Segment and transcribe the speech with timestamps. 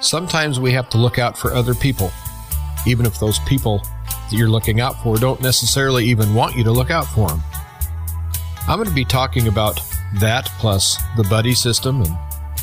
[0.00, 2.12] Sometimes we have to look out for other people,
[2.86, 6.70] even if those people that you're looking out for don't necessarily even want you to
[6.70, 7.42] look out for them.
[8.68, 9.80] I'm going to be talking about
[10.20, 12.16] that plus the buddy system and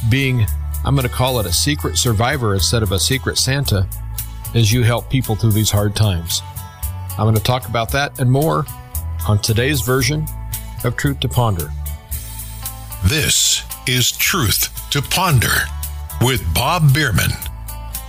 [0.09, 0.45] being,
[0.85, 3.87] I'm going to call it a secret survivor instead of a secret Santa
[4.53, 6.41] as you help people through these hard times.
[7.17, 8.65] I'm going to talk about that and more
[9.27, 10.25] on today's version
[10.85, 11.69] of Truth to Ponder.
[13.05, 15.65] This is Truth to Ponder
[16.25, 17.29] with Bob Bierman.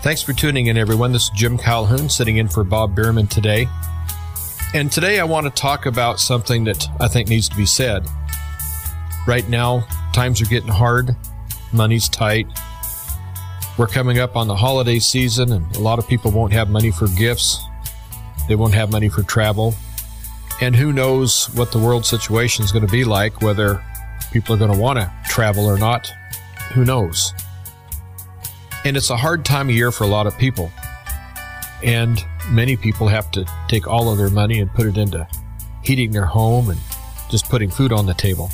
[0.00, 1.12] Thanks for tuning in, everyone.
[1.12, 3.68] This is Jim Calhoun sitting in for Bob Bierman today.
[4.72, 8.08] And today I want to talk about something that I think needs to be said.
[9.26, 11.14] Right now, times are getting hard,
[11.74, 12.46] money's tight.
[13.76, 16.92] We're coming up on the holiday season, and a lot of people won't have money
[16.92, 17.62] for gifts.
[18.48, 19.74] They won't have money for travel.
[20.62, 23.84] And who knows what the world situation is going to be like, whether
[24.32, 26.10] people are going to want to travel or not.
[26.72, 27.34] Who knows?
[28.86, 30.70] And it's a hard time of year for a lot of people.
[31.82, 35.26] And many people have to take all of their money and put it into
[35.82, 36.78] heating their home and
[37.28, 38.48] just putting food on the table.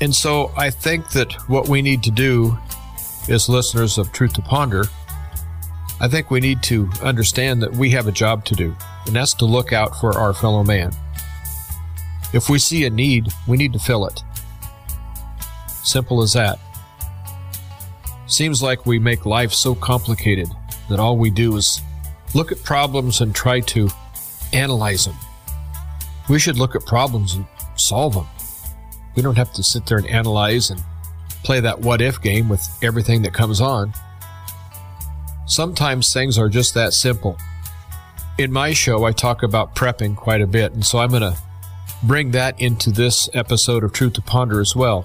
[0.00, 2.56] And so I think that what we need to do
[3.28, 4.84] as listeners of Truth to Ponder,
[6.00, 9.34] I think we need to understand that we have a job to do, and that's
[9.34, 10.92] to look out for our fellow man.
[12.32, 14.22] If we see a need, we need to fill it.
[15.84, 16.58] Simple as that.
[18.28, 20.48] Seems like we make life so complicated
[20.88, 21.80] that all we do is
[22.34, 23.88] look at problems and try to
[24.52, 25.16] analyze them.
[26.28, 27.46] We should look at problems and
[27.76, 28.26] solve them.
[29.14, 30.82] We don't have to sit there and analyze and
[31.44, 33.92] play that what if game with everything that comes on.
[35.46, 37.38] Sometimes things are just that simple.
[38.38, 41.38] In my show, I talk about prepping quite a bit, and so I'm going to
[42.02, 45.04] bring that into this episode of Truth to Ponder as well.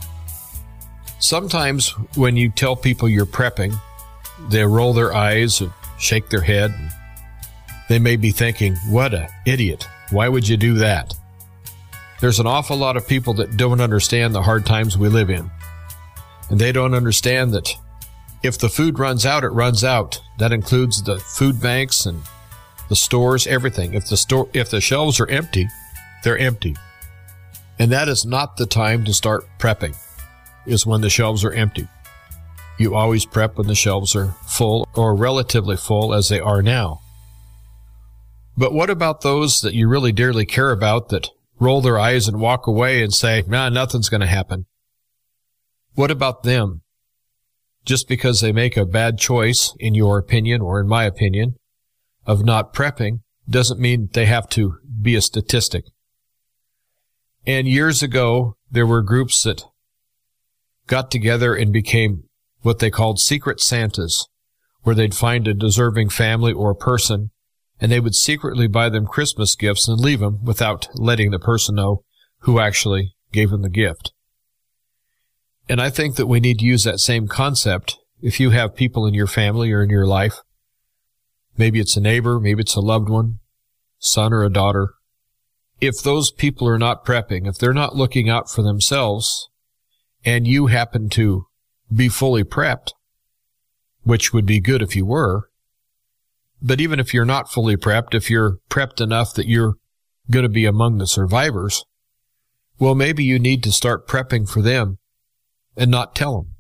[1.22, 3.80] Sometimes when you tell people you're prepping,
[4.50, 6.74] they roll their eyes and shake their head.
[7.90, 9.88] They may be thinking, what a idiot.
[10.10, 11.14] Why would you do that?
[12.22, 15.52] There's an awful lot of people that don't understand the hard times we live in.
[16.50, 17.70] And they don't understand that
[18.42, 20.20] if the food runs out, it runs out.
[20.40, 22.24] That includes the food banks and
[22.90, 23.94] the stores, everything.
[23.94, 25.68] If the store, if the shelves are empty,
[26.24, 26.76] they're empty.
[27.78, 29.96] And that is not the time to start prepping
[30.66, 31.88] is when the shelves are empty.
[32.78, 37.02] You always prep when the shelves are full or relatively full as they are now.
[38.58, 41.30] But what about those that you really dearly care about that
[41.60, 44.66] roll their eyes and walk away and say, nah, nothing's going to happen?
[45.94, 46.82] What about them?
[47.86, 51.56] Just because they make a bad choice, in your opinion or in my opinion,
[52.26, 55.86] of not prepping doesn't mean they have to be a statistic.
[57.46, 59.64] And years ago, there were groups that
[60.92, 62.26] got together and became
[62.64, 64.28] what they called secret Santas,
[64.82, 67.32] where they'd find a deserving family or person,
[67.80, 71.76] and they would secretly buy them Christmas gifts and leave them without letting the person
[71.76, 72.04] know
[72.40, 74.12] who actually gave them the gift.
[75.70, 79.08] And I think that we need to use that same concept if you have people
[79.08, 80.42] in your family or in your life.
[81.56, 83.40] Maybe it's a neighbor, maybe it's a loved one,
[83.98, 84.96] son or a daughter.
[85.80, 89.48] If those people are not prepping, if they're not looking out for themselves,
[90.24, 91.46] and you happen to
[91.94, 92.92] be fully prepped,
[94.04, 95.50] which would be good if you were.
[96.62, 99.76] But even if you're not fully prepped, if you're prepped enough that you're
[100.30, 101.84] going to be among the survivors,
[102.80, 104.98] well, maybe you need to start prepping for them
[105.76, 106.54] and not tell them.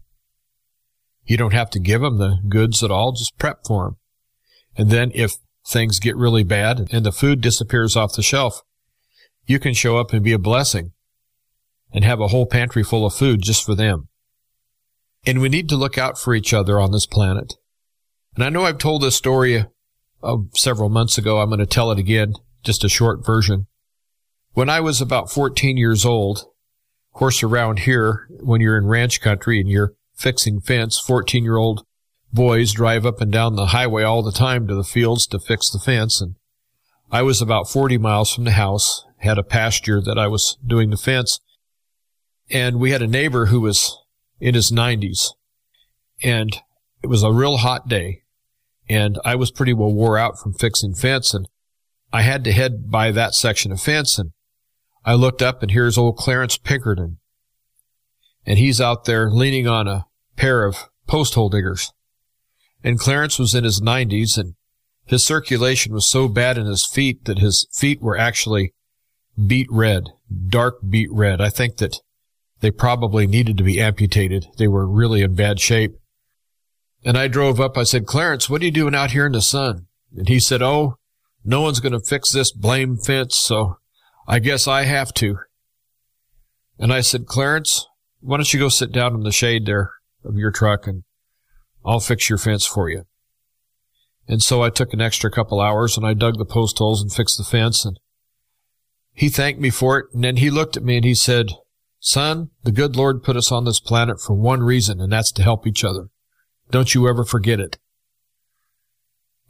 [1.25, 3.97] You don't have to give them the goods at all, just prep for them.
[4.75, 5.33] And then if
[5.67, 8.61] things get really bad and the food disappears off the shelf,
[9.45, 10.93] you can show up and be a blessing
[11.94, 14.07] and have a whole pantry full of food just for them.
[15.25, 17.53] And we need to look out for each other on this planet.
[18.35, 19.66] And I know I've told this story
[20.24, 21.40] uh, several months ago.
[21.40, 23.68] I'm going to tell it again, just a short version.
[24.53, 29.22] When I was about 14 years old, of course, around here, when you're in ranch
[29.22, 31.85] country and you're fixing fence, 14 year old
[32.34, 35.70] boys drive up and down the highway all the time to the fields to fix
[35.70, 36.22] the fence.
[36.22, 36.35] And
[37.11, 40.90] I was about 40 miles from the house, had a pasture that I was doing
[40.90, 41.40] the fence,
[42.52, 43.98] and we had a neighbor who was
[44.40, 45.30] in his 90s.
[46.22, 46.56] And
[47.02, 48.24] it was a real hot day.
[48.90, 51.34] And I was pretty well wore out from fixing fence.
[51.34, 51.48] And
[52.12, 54.20] I had to head by that section of fence.
[54.20, 54.32] And
[55.06, 57.18] I looked up and here's old Clarence Pinkerton.
[58.46, 60.06] And he's out there leaning on a
[60.36, 61.94] pair of post hole diggers.
[62.84, 64.56] And Clarence was in his 90s and
[65.06, 68.74] his circulation was so bad in his feet that his feet were actually
[69.48, 70.09] beet red,
[70.48, 71.40] dark beet red.
[71.40, 72.00] I think that
[72.61, 74.47] they probably needed to be amputated.
[74.58, 75.97] They were really in bad shape.
[77.03, 77.78] And I drove up.
[77.78, 79.87] I said, Clarence, what are you doing out here in the sun?
[80.16, 80.97] And he said, Oh,
[81.43, 83.78] no one's going to fix this blame fence, so
[84.28, 85.40] I guess I have to.
[86.78, 87.87] And I said, Clarence,
[88.19, 89.91] why don't you go sit down in the shade there
[90.23, 91.03] of your truck and
[91.84, 93.05] I'll fix your fence for you.
[94.28, 97.11] And so I took an extra couple hours and I dug the post holes and
[97.11, 97.99] fixed the fence and
[99.14, 100.05] he thanked me for it.
[100.14, 101.52] And then he looked at me and he said,
[102.02, 105.44] son, the good Lord put us on this planet for one reason, and that's to
[105.44, 106.09] help each other.
[106.70, 107.78] Don't you ever forget it.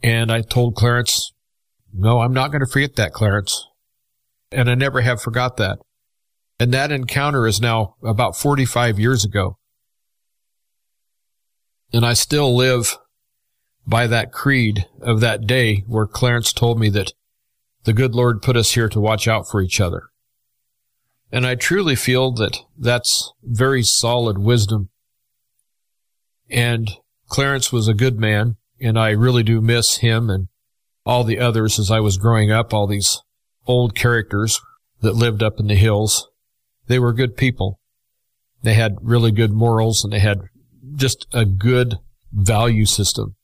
[0.02, 1.32] And I told Clarence,
[1.92, 3.66] no, I'm not going to forget that, Clarence.
[4.50, 5.78] And I never have forgot that.
[6.60, 9.58] And that encounter is now about 45 years ago.
[11.92, 12.96] And I still live
[13.86, 17.12] by that creed of that day where Clarence told me that
[17.84, 20.04] the good Lord put us here to watch out for each other.
[21.32, 24.90] And I truly feel that that's very solid wisdom.
[26.50, 26.90] And
[27.28, 30.48] Clarence was a good man, and I really do miss him and
[31.06, 33.22] all the others as I was growing up, all these
[33.66, 34.60] old characters
[35.00, 36.28] that lived up in the hills.
[36.86, 37.80] They were good people.
[38.62, 40.42] They had really good morals and they had
[40.94, 41.96] just a good
[42.30, 43.36] value system.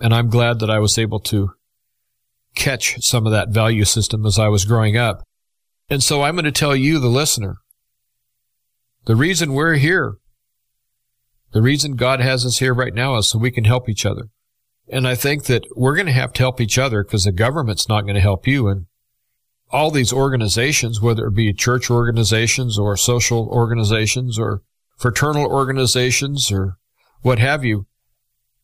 [0.00, 1.50] And I'm glad that I was able to
[2.54, 5.27] catch some of that value system as I was growing up.
[5.90, 7.56] And so I'm going to tell you, the listener,
[9.06, 10.16] the reason we're here,
[11.52, 14.28] the reason God has us here right now is so we can help each other.
[14.90, 17.88] And I think that we're going to have to help each other because the government's
[17.88, 18.68] not going to help you.
[18.68, 18.86] And
[19.70, 24.62] all these organizations, whether it be church organizations or social organizations or
[24.96, 26.76] fraternal organizations or
[27.22, 27.86] what have you,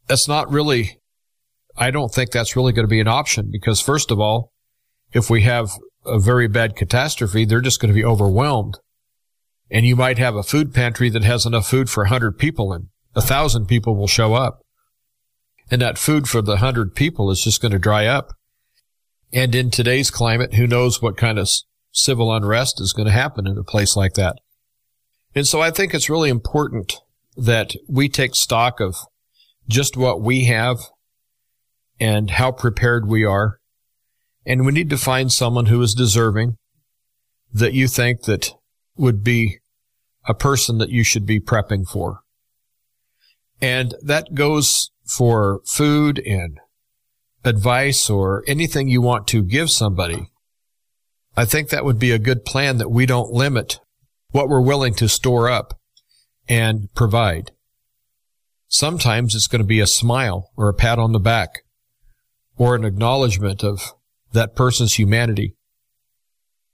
[0.06, 1.00] that's not really,
[1.76, 4.52] I don't think that's really going to be an option because first of all,
[5.12, 5.70] if we have
[6.06, 8.78] a very bad catastrophe, they're just going to be overwhelmed.
[9.70, 12.72] And you might have a food pantry that has enough food for a hundred people
[12.72, 14.60] and a thousand people will show up.
[15.70, 18.32] And that food for the hundred people is just going to dry up.
[19.32, 21.48] And in today's climate, who knows what kind of
[21.90, 24.36] civil unrest is going to happen in a place like that.
[25.34, 27.00] And so I think it's really important
[27.36, 28.96] that we take stock of
[29.68, 30.78] just what we have
[31.98, 33.58] and how prepared we are
[34.46, 36.56] and we need to find someone who is deserving
[37.52, 38.50] that you think that
[38.96, 39.58] would be
[40.26, 42.20] a person that you should be prepping for.
[43.60, 46.58] And that goes for food and
[47.44, 50.30] advice or anything you want to give somebody.
[51.36, 53.80] I think that would be a good plan that we don't limit
[54.30, 55.78] what we're willing to store up
[56.48, 57.50] and provide.
[58.68, 61.64] Sometimes it's going to be a smile or a pat on the back
[62.56, 63.94] or an acknowledgement of
[64.34, 65.56] that person's humanity.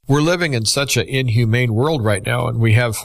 [0.09, 2.97] We're living in such an inhumane world right now, and we have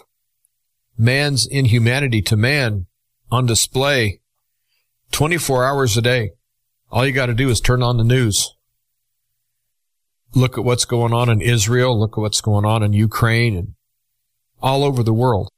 [0.98, 2.88] man's inhumanity to man
[3.30, 4.22] on display
[5.12, 6.31] 24 hours a day.
[6.90, 8.56] All you got to do is turn on the news.
[10.34, 12.00] Look at what's going on in Israel.
[12.00, 13.75] Look at what's going on in Ukraine and
[14.62, 15.50] all over the world.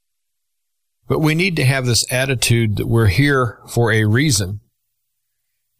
[1.07, 4.59] But we need to have this attitude that we're here for a reason.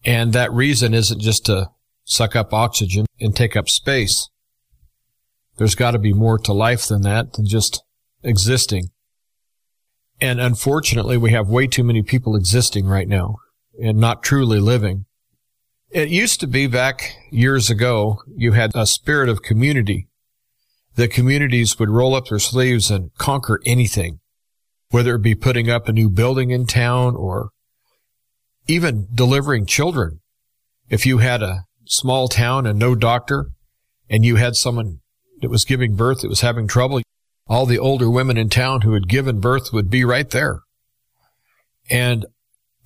[0.06, 1.72] And that reason isn't just to
[2.06, 4.30] suck up oxygen and take up space.
[5.58, 7.84] There's got to be more to life than that, than just
[8.24, 8.90] existing.
[10.20, 13.38] And unfortunately, we have way too many people existing right now
[13.82, 15.06] and not truly living.
[15.90, 20.08] It used to be back years ago, you had a spirit of community.
[20.96, 24.20] The communities would roll up their sleeves and conquer anything,
[24.90, 27.52] whether it be putting up a new building in town or
[28.68, 30.20] even delivering children.
[30.90, 33.50] If you had a small town and no doctor,
[34.10, 35.00] and you had someone
[35.42, 37.02] that was giving birth that was having trouble,
[37.48, 40.62] all the older women in town who had given birth would be right there.
[41.90, 42.26] And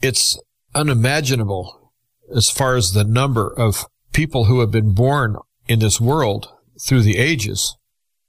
[0.01, 0.39] it's
[0.75, 1.91] unimaginable
[2.35, 6.49] as far as the number of people who have been born in this world
[6.85, 7.75] through the ages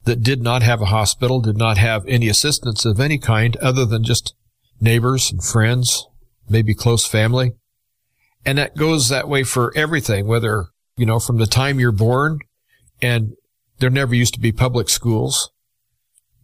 [0.04, 3.84] that did not have a hospital, did not have any assistance of any kind other
[3.84, 4.34] than just
[4.80, 6.06] neighbors and friends,
[6.48, 7.52] maybe close family.
[8.44, 12.40] And that goes that way for everything, whether, you know, from the time you're born
[13.00, 13.34] and
[13.78, 15.50] there never used to be public schools.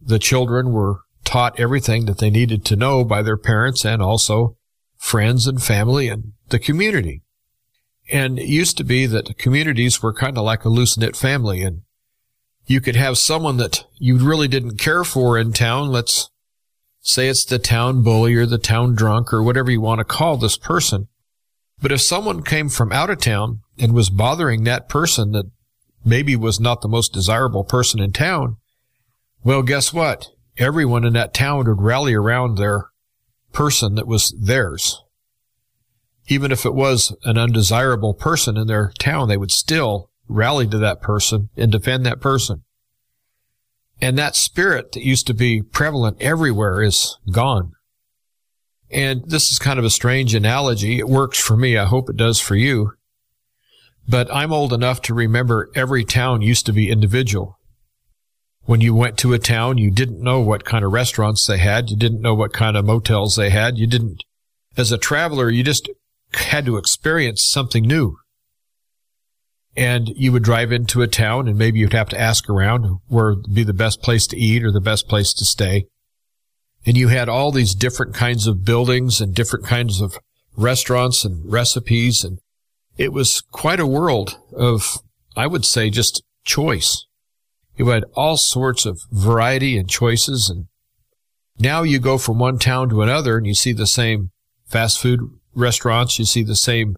[0.01, 4.57] The children were taught everything that they needed to know by their parents and also
[4.97, 7.21] friends and family and the community.
[8.11, 11.61] And it used to be that communities were kind of like a loose knit family
[11.61, 11.81] and
[12.65, 15.89] you could have someone that you really didn't care for in town.
[15.89, 16.29] Let's
[17.01, 20.37] say it's the town bully or the town drunk or whatever you want to call
[20.37, 21.07] this person.
[21.81, 25.49] But if someone came from out of town and was bothering that person that
[26.03, 28.57] maybe was not the most desirable person in town,
[29.43, 30.27] well, guess what?
[30.57, 32.87] Everyone in that town would rally around their
[33.53, 35.01] person that was theirs.
[36.29, 40.77] even if it was an undesirable person in their town, they would still rally to
[40.77, 42.63] that person and defend that person.
[43.99, 47.73] And that spirit that used to be prevalent everywhere is gone.
[48.91, 50.97] And this is kind of a strange analogy.
[50.97, 51.77] It works for me.
[51.77, 52.93] I hope it does for you.
[54.07, 57.59] But I'm old enough to remember every town used to be individual.
[58.63, 61.89] When you went to a town, you didn't know what kind of restaurants they had.
[61.89, 63.77] You didn't know what kind of motels they had.
[63.77, 64.23] You didn't,
[64.77, 65.89] as a traveler, you just
[66.33, 68.17] had to experience something new.
[69.75, 73.35] And you would drive into a town and maybe you'd have to ask around where
[73.35, 75.85] would be the best place to eat or the best place to stay.
[76.85, 80.17] And you had all these different kinds of buildings and different kinds of
[80.55, 82.23] restaurants and recipes.
[82.23, 82.39] And
[82.97, 84.97] it was quite a world of,
[85.35, 87.05] I would say, just choice.
[87.75, 90.49] You had all sorts of variety and choices.
[90.49, 90.67] And
[91.57, 94.31] now you go from one town to another and you see the same
[94.65, 95.21] fast food
[95.53, 96.19] restaurants.
[96.19, 96.95] You see the same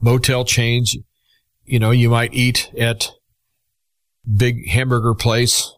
[0.00, 0.96] motel chains.
[1.64, 3.10] You know, you might eat at
[4.36, 5.72] big hamburger place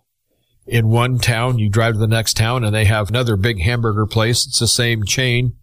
[0.67, 1.59] in one town.
[1.59, 4.47] You drive to the next town and they have another big hamburger place.
[4.47, 5.55] It's the same chain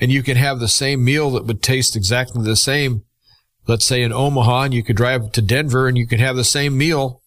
[0.00, 3.02] and you can have the same meal that would taste exactly the same.
[3.66, 6.44] Let's say in Omaha and you could drive to Denver and you could have the
[6.44, 7.22] same meal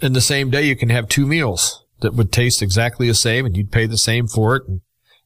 [0.00, 0.62] in the same day.
[0.62, 3.98] You can have two meals that would taste exactly the same and you'd pay the
[3.98, 4.62] same for it.
[4.66, 4.80] And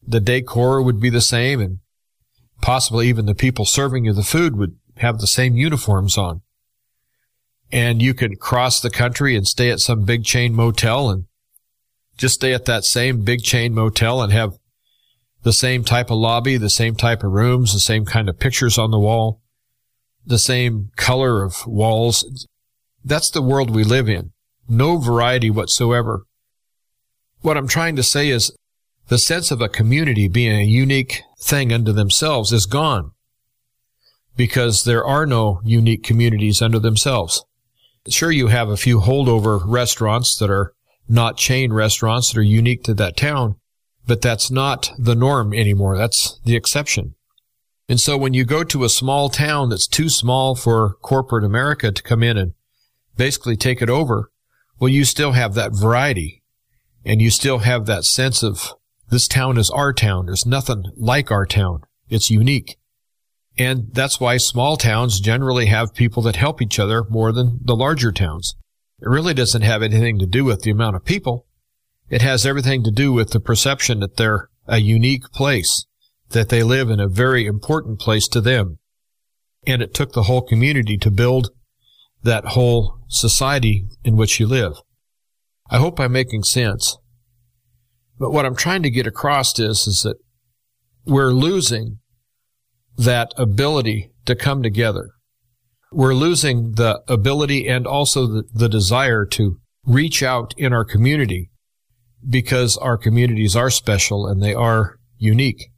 [0.07, 1.79] the decor would be the same and
[2.61, 6.43] possibly even the people serving you the food would have the same uniforms on.
[7.71, 11.27] And you could cross the country and stay at some big chain motel and
[12.17, 14.59] just stay at that same big chain motel and have
[15.43, 18.79] the same type of lobby, the same type of rooms, the same kind of pictures
[18.79, 19.41] on the wall,
[20.27, 22.47] the same color of walls.
[23.05, 24.33] That's the world we live in.
[24.69, 26.25] No variety whatsoever.
[27.41, 28.53] What I'm trying to say is
[29.09, 33.13] the sense of a community being a unique thing unto themselves is gone
[34.37, 37.45] because there are no unique communities unto themselves.
[38.09, 40.73] Sure, you have a few holdover restaurants that are
[41.09, 43.57] not chain restaurants that are unique to that town,
[44.07, 45.97] but that's not the norm anymore.
[45.97, 47.15] That's the exception.
[47.89, 51.91] And so when you go to a small town that's too small for corporate America
[51.91, 52.53] to come in and
[53.17, 54.31] basically take it over,
[54.79, 56.43] well, you still have that variety
[57.05, 58.75] and you still have that sense of
[59.11, 60.27] this town is our town.
[60.27, 61.83] There's nothing like our town.
[62.11, 62.77] It's unique.
[63.59, 67.75] And that's why small towns generally have people that help each other more than the
[67.75, 68.55] larger towns.
[69.03, 71.45] It really doesn't have anything to do with the amount of people.
[72.09, 75.87] It has everything to do with the perception that they're a unique place,
[76.31, 78.79] that they live in a very important place to them.
[79.67, 81.51] And it took the whole community to build
[82.23, 84.75] that whole society in which you live.
[85.71, 86.97] I hope I'm making sense.
[88.19, 90.17] But what I'm trying to get across is, is that
[91.05, 91.99] we're losing
[92.99, 95.11] that ability to come together.
[95.91, 101.51] We're losing the ability and also the, the desire to reach out in our community
[102.29, 105.71] because our communities are special and they are unique.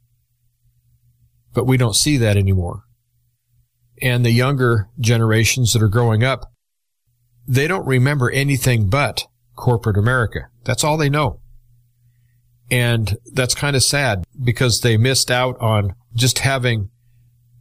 [1.53, 2.83] But we don't see that anymore.
[4.01, 6.51] And the younger generations that are growing up,
[7.47, 10.49] they don't remember anything but corporate America.
[10.63, 11.39] That's all they know.
[12.71, 16.89] And that's kind of sad because they missed out on just having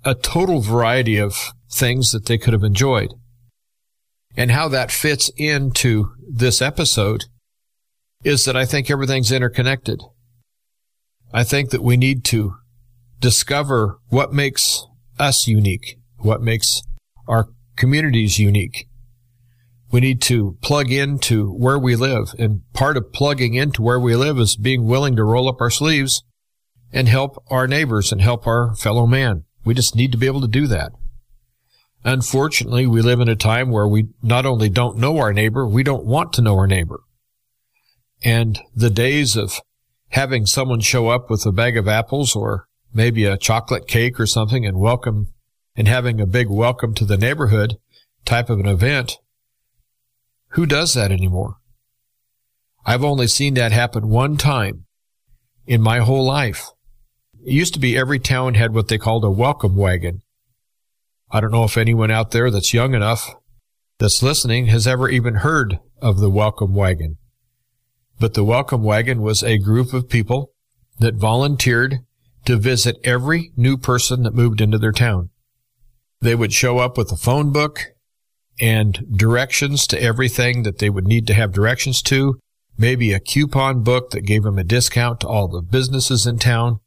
[0.04, 1.36] a total variety of
[1.70, 3.12] things that they could have enjoyed.
[4.36, 7.24] And how that fits into this episode
[8.24, 10.00] is that I think everything's interconnected.
[11.32, 12.54] I think that we need to
[13.20, 14.84] discover what makes
[15.18, 16.82] us unique, what makes
[17.28, 18.86] our communities unique,
[19.92, 22.34] we need to plug into where we live.
[22.38, 25.70] And part of plugging into where we live is being willing to roll up our
[25.70, 26.22] sleeves
[26.92, 29.44] and help our neighbors and help our fellow man.
[29.64, 30.92] We just need to be able to do that.
[32.04, 35.82] Unfortunately, we live in a time where we not only don't know our neighbor, we
[35.82, 37.00] don't want to know our neighbor.
[38.22, 39.60] And the days of
[40.08, 44.26] having someone show up with a bag of apples or maybe a chocolate cake or
[44.26, 45.28] something and welcome
[45.76, 47.76] and having a big welcome to the neighborhood
[48.24, 49.18] type of an event
[50.50, 51.58] who does that anymore?
[52.84, 54.86] I've only seen that happen one time
[55.66, 56.70] in my whole life.
[57.42, 60.20] It used to be every town had what they called a welcome wagon.
[61.30, 63.34] I don't know if anyone out there that's young enough
[63.98, 67.16] that's listening has ever even heard of the welcome wagon.
[68.18, 70.52] But the welcome wagon was a group of people
[70.98, 72.00] that volunteered
[72.44, 75.30] to visit every new person that moved into their town.
[76.20, 77.92] They would show up with a phone book
[78.60, 82.38] and directions to everything that they would need to have directions to,
[82.76, 86.80] maybe a coupon book that gave them a discount to all the businesses in town.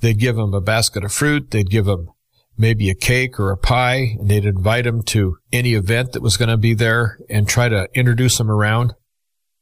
[0.00, 1.50] They'd give them a basket of fruit.
[1.50, 2.10] They'd give them
[2.58, 6.36] maybe a cake or a pie, and they'd invite them to any event that was
[6.36, 8.94] going to be there and try to introduce them around.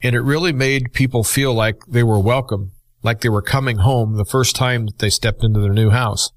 [0.02, 2.72] And it really made people feel like they were welcome,
[3.02, 6.30] like they were coming home the first time that they stepped into their new house.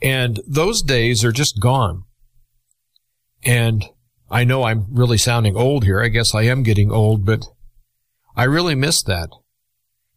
[0.00, 2.04] And those days are just gone.
[3.44, 3.84] And
[4.30, 6.00] I know I'm really sounding old here.
[6.00, 7.46] I guess I am getting old, but
[8.36, 9.30] I really miss that.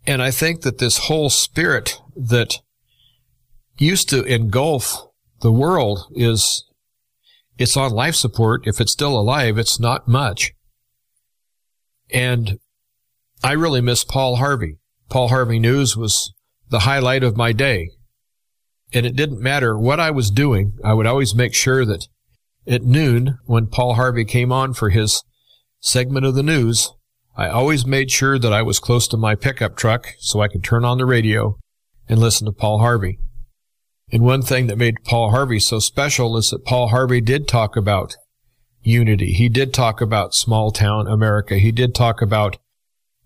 [0.05, 2.60] And I think that this whole spirit that
[3.77, 5.08] used to engulf
[5.41, 6.65] the world is,
[7.58, 8.63] it's on life support.
[8.65, 10.51] If it's still alive, it's not much.
[12.13, 12.60] And
[13.44, 14.77] I really miss Paul Harvey.
[15.10, 16.34] Paul Harvey News was
[16.70, 17.89] the highlight of my day.
[18.94, 20.74] And it didn't matter what I was doing.
[20.84, 22.08] I would always make sure that
[22.68, 25.24] at noon, when Paul Harvey came on for his
[25.80, 26.91] segment of the news,
[27.36, 30.63] I always made sure that I was close to my pickup truck so I could
[30.63, 31.58] turn on the radio
[32.12, 33.20] and listen to Paul Harvey.
[34.12, 37.77] And one thing that made Paul Harvey so special is that Paul Harvey did talk
[37.77, 38.18] about
[38.82, 39.32] unity.
[39.32, 41.56] He did talk about small town America.
[41.56, 42.58] He did talk about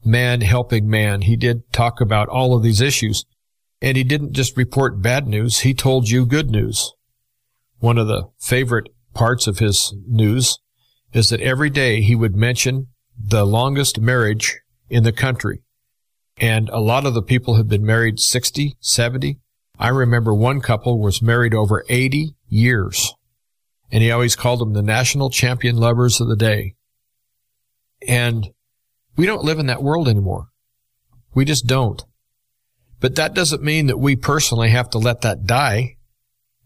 [0.05, 1.21] man helping man.
[1.21, 3.25] He did talk about all of these issues.
[3.81, 5.61] And he didn't just report bad news.
[5.61, 6.93] He told you good news.
[7.79, 10.59] One of the favorite parts of his news
[11.11, 15.64] is that every day he would mention the longest marriage in the country.
[16.37, 19.39] And a lot of the people had been married 60, 70.
[19.79, 23.13] I remember one couple was married over 80 years.
[23.91, 26.75] And he always called them the national champion lovers of the day.
[28.07, 28.49] And
[29.15, 30.47] we don't live in that world anymore.
[31.33, 32.03] We just don't.
[32.99, 35.97] But that doesn't mean that we personally have to let that die.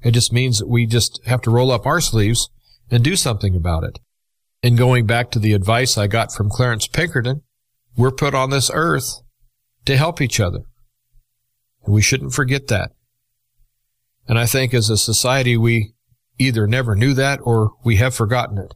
[0.01, 2.49] It just means that we just have to roll up our sleeves
[2.89, 3.99] and do something about it.
[4.63, 7.43] And going back to the advice I got from Clarence Pinkerton,
[7.95, 9.21] we're put on this earth
[9.89, 10.59] to help each other.
[11.83, 12.91] And we shouldn't forget that.
[14.27, 15.93] And I think as a society, we
[16.37, 18.75] either never knew that or we have forgotten it.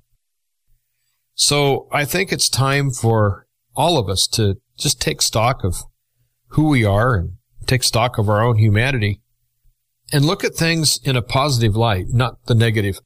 [1.36, 5.84] So I think it's time for all of us to just take stock of
[6.48, 7.34] who we are and
[7.68, 9.22] take stock of our own humanity
[10.12, 13.00] and look at things in a positive light, not the negative.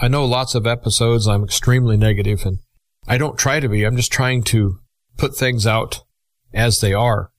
[0.00, 2.60] I know lots of episodes I'm extremely negative and
[3.06, 3.84] I don't try to be.
[3.84, 4.78] I'm just trying to
[5.18, 6.04] put things out
[6.52, 7.30] as they are.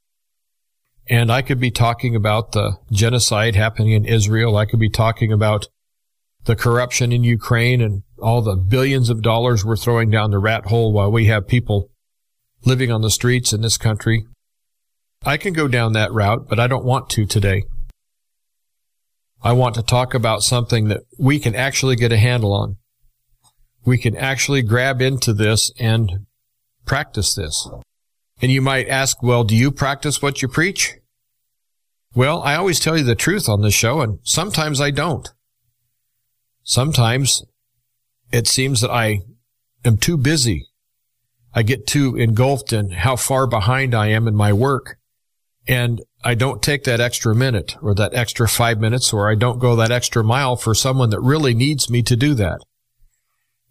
[1.07, 4.55] And I could be talking about the genocide happening in Israel.
[4.55, 5.67] I could be talking about
[6.45, 10.67] the corruption in Ukraine and all the billions of dollars we're throwing down the rat
[10.67, 11.89] hole while we have people
[12.65, 14.25] living on the streets in this country.
[15.23, 17.63] I can go down that route, but I don't want to today.
[19.43, 22.77] I want to talk about something that we can actually get a handle on.
[23.83, 26.25] We can actually grab into this and
[26.85, 27.67] practice this.
[28.41, 30.95] And you might ask, well, do you practice what you preach?
[32.15, 35.29] Well, I always tell you the truth on this show, and sometimes I don't.
[36.63, 37.43] Sometimes
[38.31, 39.21] it seems that I
[39.85, 40.67] am too busy.
[41.53, 44.97] I get too engulfed in how far behind I am in my work.
[45.67, 49.59] And I don't take that extra minute or that extra five minutes, or I don't
[49.59, 52.61] go that extra mile for someone that really needs me to do that.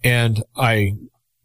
[0.03, 0.95] And I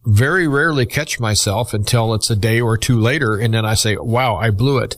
[0.05, 3.37] very rarely catch myself until it's a day or two later.
[3.37, 4.97] And then I say, wow, I blew it.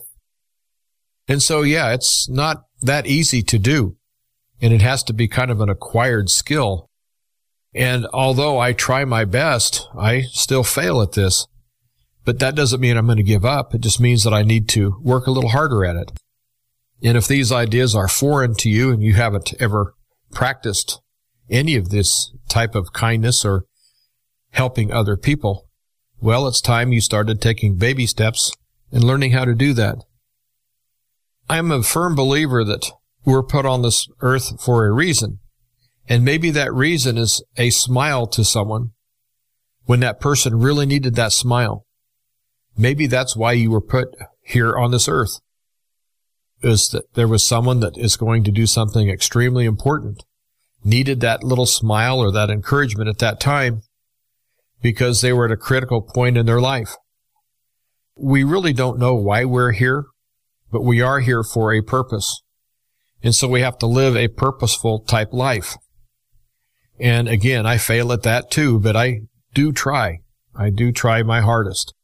[1.26, 3.96] And so, yeah, it's not that easy to do.
[4.60, 6.88] And it has to be kind of an acquired skill.
[7.74, 11.46] And although I try my best, I still fail at this.
[12.24, 13.74] But that doesn't mean I'm going to give up.
[13.74, 16.12] It just means that I need to work a little harder at it.
[17.02, 19.94] And if these ideas are foreign to you and you haven't ever
[20.32, 21.00] practiced
[21.48, 23.64] any of this type of kindness or
[24.58, 25.68] helping other people,
[26.20, 28.52] well, it's time you started taking baby steps
[28.90, 29.98] and learning how to do that.
[31.48, 32.90] I'm a firm believer that
[33.24, 35.38] we're put on this earth for a reason.
[36.08, 38.90] And maybe that reason is a smile to someone
[39.84, 41.86] when that person really needed that smile.
[42.76, 44.08] Maybe that's why you were put
[44.42, 45.38] here on this earth.
[46.62, 50.24] Is that there was someone that is going to do something extremely important,
[50.82, 53.82] needed that little smile or that encouragement at that time
[54.80, 56.96] because they were at a critical point in their life.
[58.16, 60.06] We really don't know why we're here,
[60.70, 62.42] but we are here for a purpose.
[63.22, 65.76] And so we have to live a purposeful type life.
[67.00, 69.22] And again, I fail at that too, but I
[69.54, 70.20] do try.
[70.54, 71.94] I do try my hardest.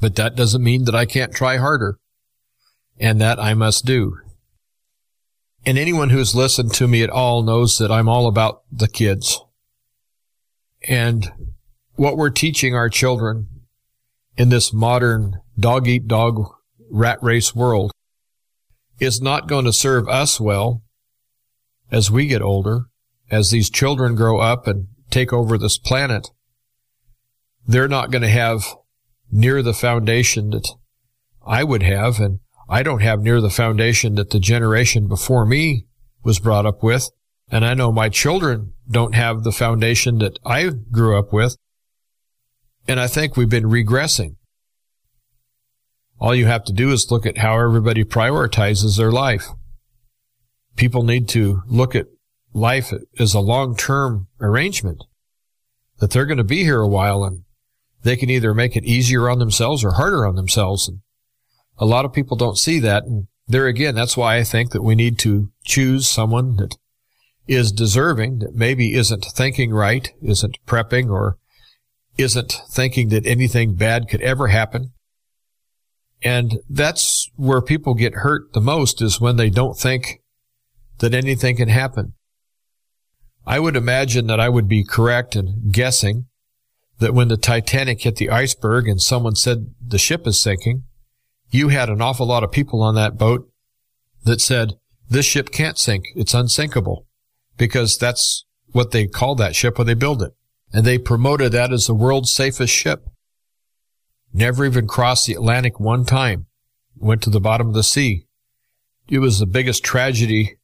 [0.00, 1.98] But that doesn't mean that I can't try harder.
[3.00, 4.16] And that I must do.
[5.64, 9.40] And anyone who's listened to me at all knows that I'm all about the kids.
[10.86, 11.30] And
[11.96, 13.48] what we're teaching our children
[14.36, 16.52] in this modern dog eat dog
[16.90, 17.92] rat race world
[19.00, 20.82] is not going to serve us well
[21.90, 22.86] as we get older,
[23.30, 26.30] as these children grow up and take over this planet,
[27.66, 28.64] they're not going to have
[29.30, 30.68] near the foundation that
[31.46, 35.86] I would have, and I don't have near the foundation that the generation before me
[36.22, 37.10] was brought up with.
[37.50, 41.56] And I know my children don't have the foundation that I grew up with.
[42.86, 44.36] And I think we've been regressing.
[46.20, 49.46] All you have to do is look at how everybody prioritizes their life.
[50.76, 52.06] People need to look at
[52.52, 55.04] life as a long-term arrangement
[55.98, 57.44] that they're going to be here a while and
[58.02, 60.88] they can either make it easier on themselves or harder on themselves.
[60.88, 61.00] And
[61.78, 63.04] a lot of people don't see that.
[63.04, 66.76] And there again, that's why I think that we need to choose someone that
[67.48, 71.38] is deserving, that maybe isn't thinking right, isn't prepping, or
[72.18, 74.92] isn't thinking that anything bad could ever happen.
[76.22, 80.20] And that's where people get hurt the most is when they don't think
[80.98, 82.12] that anything can happen.
[83.46, 86.26] I would imagine that I would be correct in guessing
[86.98, 90.82] that when the Titanic hit the iceberg and someone said the ship is sinking,
[91.50, 93.48] you had an awful lot of people on that boat
[94.24, 94.74] that said,
[95.08, 96.04] this ship can't sink.
[96.14, 97.07] It's unsinkable
[97.58, 100.32] because that's what they call that ship when they build it.
[100.72, 103.04] And they promoted that as the world's safest ship.
[104.32, 106.46] Never even crossed the Atlantic one time.
[106.96, 108.26] Went to the bottom of the sea.
[109.08, 110.58] It was the biggest tragedy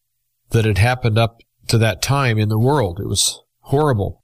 [0.51, 3.01] that had happened up to that time in the world.
[3.01, 4.23] It was horrible.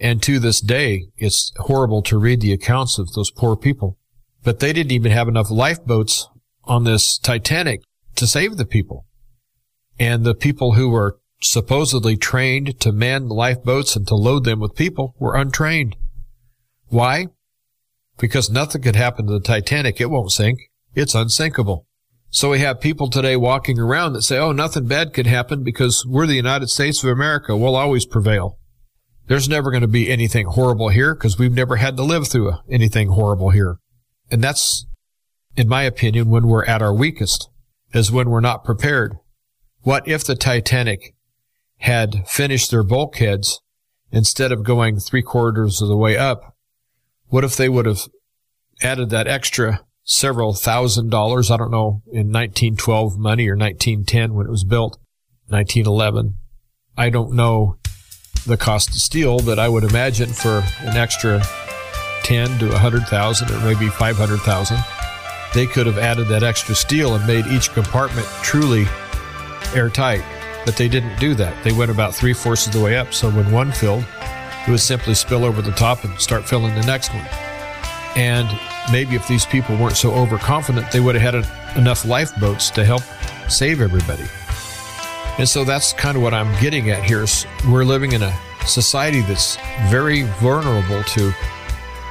[0.00, 3.98] And to this day, it's horrible to read the accounts of those poor people.
[4.42, 6.28] But they didn't even have enough lifeboats
[6.64, 7.82] on this Titanic
[8.16, 9.06] to save the people.
[9.98, 14.74] And the people who were supposedly trained to man lifeboats and to load them with
[14.74, 15.96] people were untrained.
[16.88, 17.26] Why?
[18.18, 20.00] Because nothing could happen to the Titanic.
[20.00, 20.58] It won't sink.
[20.94, 21.86] It's unsinkable.
[22.30, 26.04] So we have people today walking around that say, oh, nothing bad could happen because
[26.06, 27.56] we're the United States of America.
[27.56, 28.58] We'll always prevail.
[29.26, 32.52] There's never going to be anything horrible here because we've never had to live through
[32.70, 33.78] anything horrible here.
[34.30, 34.86] And that's,
[35.56, 37.48] in my opinion, when we're at our weakest,
[37.92, 39.16] is when we're not prepared.
[39.82, 41.15] What if the Titanic
[41.78, 43.60] had finished their bulkheads
[44.10, 46.56] instead of going three quarters of the way up?
[47.28, 48.02] What if they would have
[48.82, 51.50] added that extra several thousand dollars?
[51.50, 54.98] I don't know, in 1912 money or 1910 when it was built,
[55.48, 56.36] 1911.
[56.96, 57.78] I don't know
[58.46, 61.42] the cost of steel, but I would imagine for an extra
[62.22, 64.76] 10 to 100,000 or maybe 500,000,
[65.54, 68.86] they could have added that extra steel and made each compartment truly
[69.74, 70.24] airtight.
[70.66, 71.64] But they didn't do that.
[71.64, 73.14] They went about three fourths of the way up.
[73.14, 74.04] So when one filled,
[74.66, 77.26] it would simply spill over the top and start filling the next one.
[78.16, 78.48] And
[78.90, 82.84] maybe if these people weren't so overconfident, they would have had a, enough lifeboats to
[82.84, 83.02] help
[83.48, 84.24] save everybody.
[85.38, 87.24] And so that's kind of what I'm getting at here.
[87.68, 89.56] We're living in a society that's
[89.88, 91.30] very vulnerable to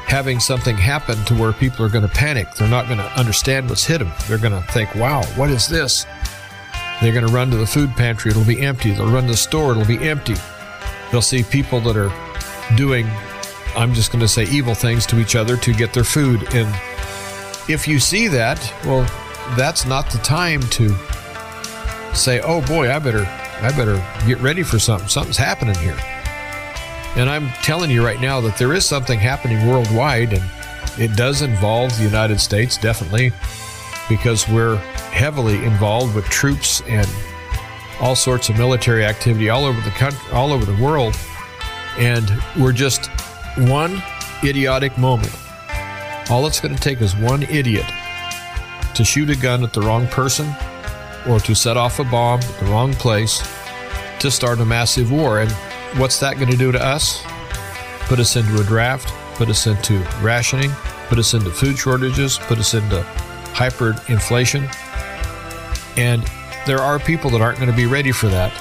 [0.06, 2.54] having something happen to where people are going to panic.
[2.54, 4.12] They're not going to understand what's hit them.
[4.28, 6.06] They're going to think, wow, what is this?
[7.02, 8.32] They're going to run to the food pantry.
[8.32, 8.92] It'll be empty.
[8.92, 9.72] They'll run to the store.
[9.72, 10.36] It'll be empty.
[11.12, 12.12] They'll see people that are
[12.76, 13.08] doing,
[13.76, 16.54] I'm just going to say, evil things to each other to get their food.
[16.54, 16.68] And
[17.70, 19.02] if you see that, well,
[19.56, 20.96] that's not the time to
[22.16, 23.26] say, oh boy, I better,
[23.62, 25.10] I better get ready for something.
[25.10, 25.98] Something's happening here.
[27.18, 30.44] And I'm telling you right now that there is something happening worldwide, and
[30.98, 33.32] it does involve the United States, definitely,
[34.10, 34.78] because we're
[35.12, 37.08] heavily involved with troops and
[38.00, 41.16] all sorts of military activity all over the country, all over the world.
[41.98, 43.10] And we're just
[43.58, 44.02] one
[44.44, 45.34] idiotic moment.
[46.30, 47.86] All it's going to take is one idiot
[48.96, 50.48] to shoot a gun at the wrong person
[51.28, 53.40] or to set off a bomb at the wrong place
[54.20, 55.40] to start a massive war.
[55.42, 55.52] And
[56.00, 57.24] what's that going to do to us?
[58.02, 60.72] Put us into a draft, put us into rationing,
[61.08, 63.06] put us into food shortages, put us into
[63.56, 64.70] hyperinflation.
[65.98, 66.24] And
[66.66, 68.52] there are people that aren't going to be ready for that.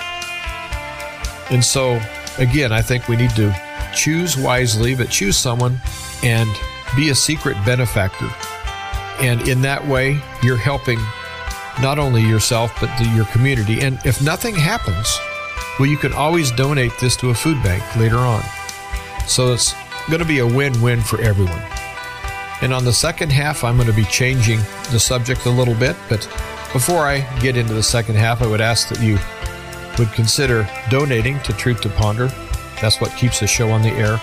[1.51, 2.01] And so,
[2.39, 3.55] again, I think we need to
[3.95, 5.81] choose wisely, but choose someone
[6.23, 6.49] and
[6.97, 8.31] be a secret benefactor.
[9.21, 10.99] And in that way, you're helping
[11.81, 13.81] not only yourself, but the, your community.
[13.81, 15.09] And if nothing happens,
[15.79, 18.43] well, you can always donate this to a food bank later on.
[19.27, 19.75] So it's
[20.09, 21.63] going to be a win win for everyone.
[22.65, 24.59] And on the second half, I'm going to be changing
[24.91, 25.95] the subject a little bit.
[26.09, 26.27] But
[26.73, 29.19] before I get into the second half, I would ask that you
[29.99, 32.29] would consider donating to Truth to Ponder.
[32.81, 34.19] That's what keeps the show on the air.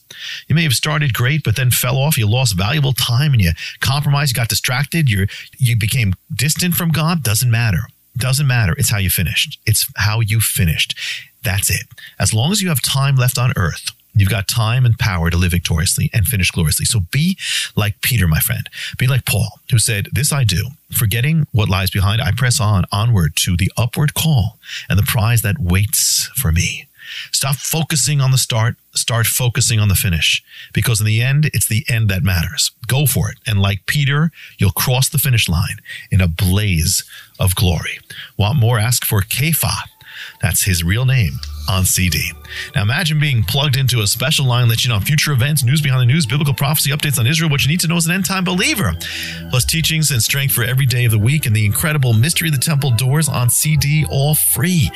[0.47, 2.17] You may have started great, but then fell off.
[2.17, 6.89] You lost valuable time and you compromised, you got distracted, you you became distant from
[6.89, 7.23] God.
[7.23, 7.87] Doesn't matter.
[8.17, 8.73] Doesn't matter.
[8.77, 9.59] It's how you finished.
[9.65, 10.95] It's how you finished.
[11.43, 11.87] That's it.
[12.19, 15.37] As long as you have time left on earth, You've got time and power to
[15.37, 16.85] live victoriously and finish gloriously.
[16.85, 17.37] So be
[17.75, 18.69] like Peter, my friend.
[18.97, 20.69] Be like Paul, who said, This I do.
[20.91, 25.41] Forgetting what lies behind, I press on, onward to the upward call and the prize
[25.43, 26.87] that waits for me.
[27.31, 30.43] Stop focusing on the start, start focusing on the finish.
[30.73, 32.71] Because in the end, it's the end that matters.
[32.87, 33.37] Go for it.
[33.47, 35.77] And like Peter, you'll cross the finish line
[36.11, 37.03] in a blaze
[37.39, 37.99] of glory.
[38.37, 38.79] Want more?
[38.79, 39.71] Ask for Kepha.
[40.41, 42.31] That's his real name on CD.
[42.73, 46.01] Now imagine being plugged into a special line that you know future events, news behind
[46.01, 48.25] the news, biblical prophecy, updates on Israel, what you need to know as an end
[48.25, 48.93] time believer,
[49.49, 52.55] plus teachings and strength for every day of the week, and the incredible Mystery of
[52.55, 54.89] the Temple Doors on CD, all free.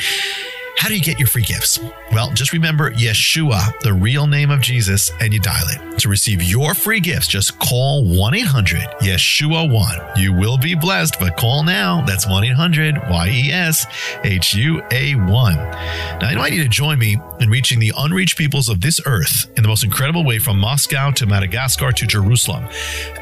[0.77, 1.79] How do you get your free gifts?
[2.11, 5.99] Well, just remember Yeshua, the real name of Jesus, and you dial it.
[5.99, 10.19] To receive your free gifts, just call 1 800 Yeshua 1.
[10.19, 12.03] You will be blessed, but call now.
[12.05, 13.85] That's 1 800 Y E S
[14.23, 15.55] H U A 1.
[15.55, 19.49] Now, I invite you to join me in reaching the unreached peoples of this earth
[19.55, 22.67] in the most incredible way from Moscow to Madagascar to Jerusalem.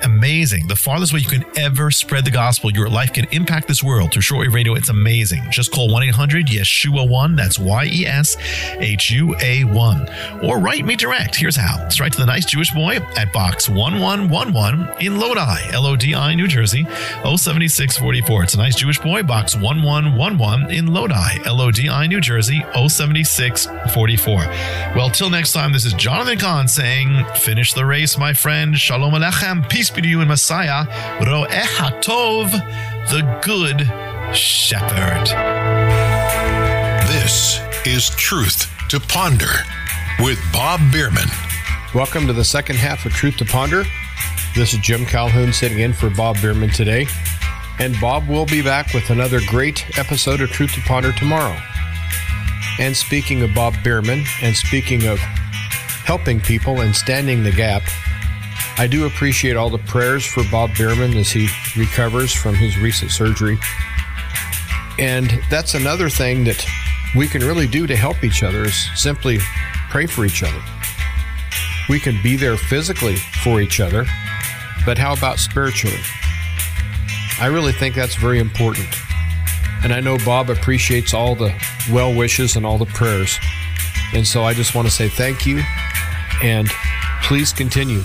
[0.04, 0.68] Amazing.
[0.68, 4.14] The farthest way you can ever spread the gospel, your life can impact this world
[4.14, 4.74] through shortwave radio.
[4.74, 5.44] It's amazing.
[5.52, 7.41] Just call 1 800 Yeshua 1.
[7.42, 8.38] That's Y E S
[8.78, 10.10] H U A 1.
[10.44, 11.36] Or write me direct.
[11.36, 11.84] Here's how.
[11.88, 16.14] It's right to the nice Jewish boy at Box 1111 in Lodi, L O D
[16.14, 16.84] I, New Jersey,
[17.24, 18.44] 07644.
[18.44, 22.64] It's a nice Jewish boy, Box 1111 in Lodi, L O D I, New Jersey,
[22.76, 24.36] 07644.
[24.96, 28.78] Well, till next time, this is Jonathan Cahn saying, Finish the race, my friend.
[28.78, 29.68] Shalom Alechem.
[29.68, 30.86] Peace be to you in Messiah.
[31.26, 32.52] Ro'eh HaTov,
[33.10, 33.90] the Good
[34.36, 35.61] Shepherd.
[37.84, 39.50] Is Truth to Ponder
[40.20, 41.28] with Bob Bierman.
[41.96, 43.86] Welcome to the second half of Truth to Ponder.
[44.56, 47.08] This is Jim Calhoun sitting in for Bob Bierman today.
[47.80, 51.60] And Bob will be back with another great episode of Truth to Ponder tomorrow.
[52.80, 57.82] And speaking of Bob Bierman and speaking of helping people and standing the gap,
[58.78, 63.10] I do appreciate all the prayers for Bob Bierman as he recovers from his recent
[63.10, 63.58] surgery.
[65.00, 66.64] And that's another thing that
[67.16, 69.40] we can really do to help each other is simply
[69.90, 70.62] pray for each other.
[71.90, 74.06] We can be there physically for each other,
[74.86, 76.00] but how about spiritually?
[77.40, 78.88] I really think that's very important.
[79.84, 81.54] And I know Bob appreciates all the
[81.92, 83.38] well wishes and all the prayers.
[84.14, 85.64] And so I just want to say thank you
[86.44, 86.70] and
[87.24, 88.02] please continue.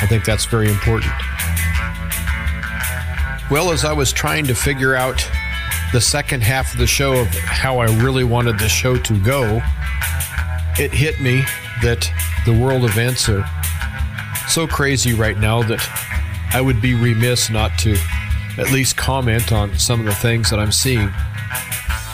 [0.00, 1.12] I think that's very important.
[3.50, 5.28] Well, as I was trying to figure out
[5.94, 9.62] the second half of the show of how I really wanted the show to go,
[10.76, 11.44] it hit me
[11.82, 12.10] that
[12.44, 13.44] the world events are
[14.48, 15.78] so crazy right now that
[16.52, 17.96] I would be remiss not to
[18.58, 21.12] at least comment on some of the things that I'm seeing.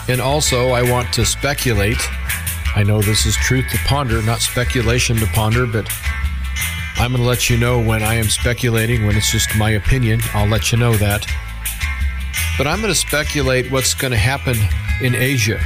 [0.07, 1.97] And also, I want to speculate.
[2.75, 5.91] I know this is truth to ponder, not speculation to ponder, but
[6.97, 10.19] I'm going to let you know when I am speculating, when it's just my opinion.
[10.35, 11.25] I'll let you know that.
[12.57, 14.55] But I'm going to speculate what's going to happen
[15.01, 15.59] in Asia.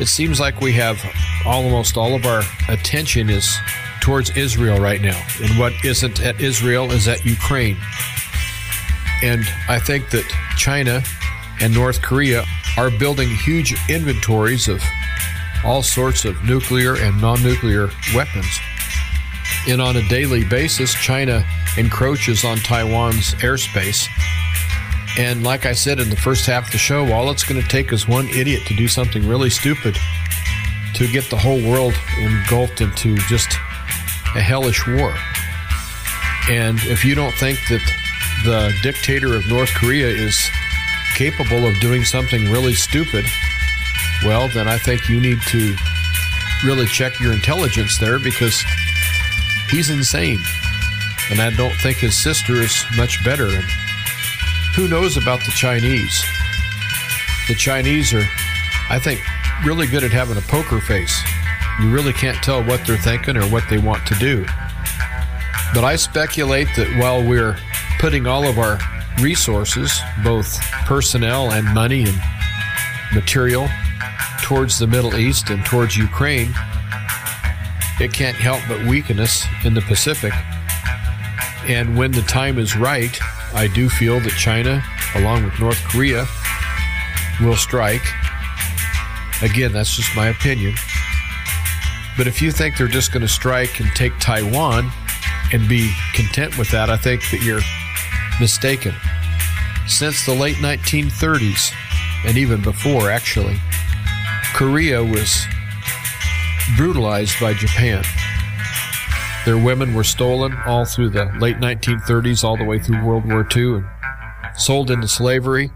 [0.00, 0.98] It seems like we have
[1.44, 3.48] almost all of our attention is
[4.00, 5.20] towards Israel right now.
[5.42, 7.76] And what isn't at Israel is at Ukraine.
[9.22, 10.24] And I think that
[10.56, 11.02] China
[11.60, 12.44] and North Korea
[12.76, 14.82] are building huge inventories of
[15.64, 18.58] all sorts of nuclear and non nuclear weapons.
[19.68, 21.44] And on a daily basis, China
[21.76, 24.06] encroaches on Taiwan's airspace.
[25.18, 27.68] And like I said in the first half of the show, all it's going to
[27.68, 29.96] take is one idiot to do something really stupid
[30.94, 33.52] to get the whole world engulfed into just
[34.36, 35.12] a hellish war.
[36.48, 37.82] And if you don't think that
[38.44, 40.38] the dictator of North Korea is
[41.16, 43.24] capable of doing something really stupid,
[44.24, 45.74] well, then I think you need to
[46.64, 48.62] really check your intelligence there because
[49.68, 50.38] he's insane.
[51.30, 53.50] And I don't think his sister is much better.
[54.78, 56.24] Who knows about the Chinese?
[57.48, 58.24] The Chinese are,
[58.88, 59.20] I think,
[59.66, 61.20] really good at having a poker face.
[61.82, 64.46] You really can't tell what they're thinking or what they want to do.
[65.74, 67.58] But I speculate that while we're
[67.98, 68.78] putting all of our
[69.20, 72.16] resources, both personnel and money and
[73.12, 73.68] material,
[74.42, 76.54] towards the Middle East and towards Ukraine,
[77.98, 80.32] it can't help but weaken us in the Pacific.
[81.66, 83.18] And when the time is right,
[83.54, 84.84] I do feel that China,
[85.14, 86.26] along with North Korea,
[87.40, 88.04] will strike.
[89.42, 90.74] Again, that's just my opinion.
[92.16, 94.90] But if you think they're just going to strike and take Taiwan
[95.52, 97.60] and be content with that, I think that you're
[98.40, 98.94] mistaken.
[99.86, 101.72] Since the late 1930s,
[102.26, 103.56] and even before actually,
[104.52, 105.46] Korea was
[106.76, 108.02] brutalized by Japan.
[109.44, 113.46] Their women were stolen all through the late 1930s, all the way through World War
[113.56, 113.86] II, and
[114.56, 115.70] sold into slavery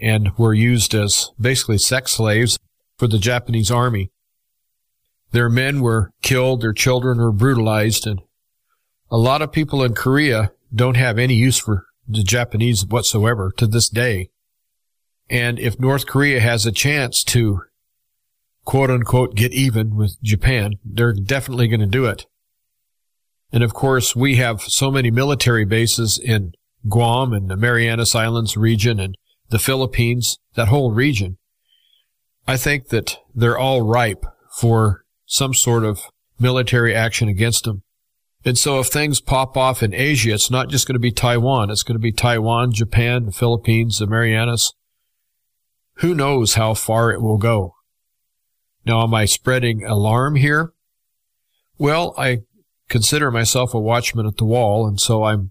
[0.00, 2.58] and were used as basically sex slaves
[2.98, 4.10] for the Japanese army.
[5.32, 8.20] Their men were killed, their children were brutalized, and
[9.10, 13.66] a lot of people in Korea don't have any use for the Japanese whatsoever to
[13.66, 14.30] this day.
[15.30, 17.62] And if North Korea has a chance to
[18.64, 22.26] quote unquote get even with Japan, they're definitely going to do it.
[23.54, 26.54] And of course, we have so many military bases in
[26.88, 29.16] Guam and the Marianas Islands region and
[29.50, 31.38] the Philippines, that whole region.
[32.48, 34.26] I think that they're all ripe
[34.58, 36.00] for some sort of
[36.36, 37.84] military action against them.
[38.44, 41.70] And so if things pop off in Asia, it's not just going to be Taiwan.
[41.70, 44.74] It's going to be Taiwan, Japan, the Philippines, the Marianas,
[45.98, 47.76] who knows how far it will go?
[48.84, 50.72] Now, am I spreading alarm here?
[51.78, 52.40] Well, I
[52.94, 55.50] consider myself a watchman at the wall, and so I'm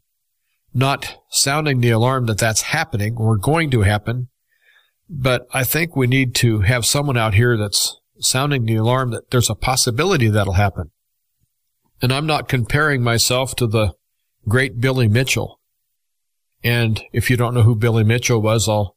[0.74, 4.30] not sounding the alarm that that's happening or going to happen.
[5.10, 9.30] But I think we need to have someone out here that's sounding the alarm that
[9.30, 10.92] there's a possibility that'll happen.
[12.02, 13.92] And I'm not comparing myself to the
[14.48, 15.60] great Billy Mitchell.
[16.64, 18.96] And if you don't know who Billy Mitchell was, I'll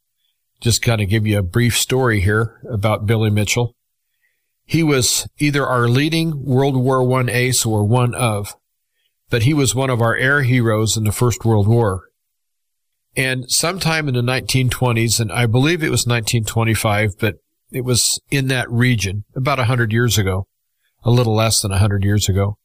[0.61, 3.75] just kind of give you a brief story here about Billy Mitchell.
[4.67, 8.53] He was either our leading World War I ace or one of,
[9.29, 12.09] but he was one of our air heroes in the First World War.
[13.15, 17.35] And sometime in the 1920s, and I believe it was 1925, but
[17.71, 20.47] it was in that region about a hundred years ago,
[21.01, 22.57] a little less than a hundred years ago.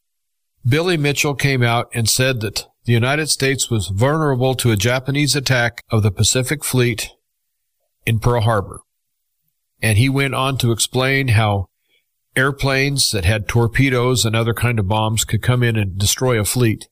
[0.66, 5.36] Billy Mitchell came out and said that the United States was vulnerable to a Japanese
[5.36, 7.10] attack of the Pacific Fleet
[8.04, 8.80] in Pearl Harbor.
[9.80, 11.68] And he went on to explain how
[12.36, 16.44] airplanes that had torpedoes and other kind of bombs could come in and destroy a
[16.44, 16.88] fleet.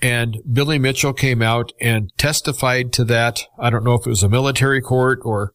[0.00, 3.42] And Billy Mitchell came out and testified to that.
[3.58, 5.54] I don't know if it was a military court or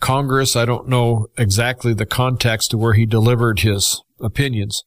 [0.00, 0.54] Congress.
[0.54, 4.84] I don't know exactly the context where he delivered his opinions.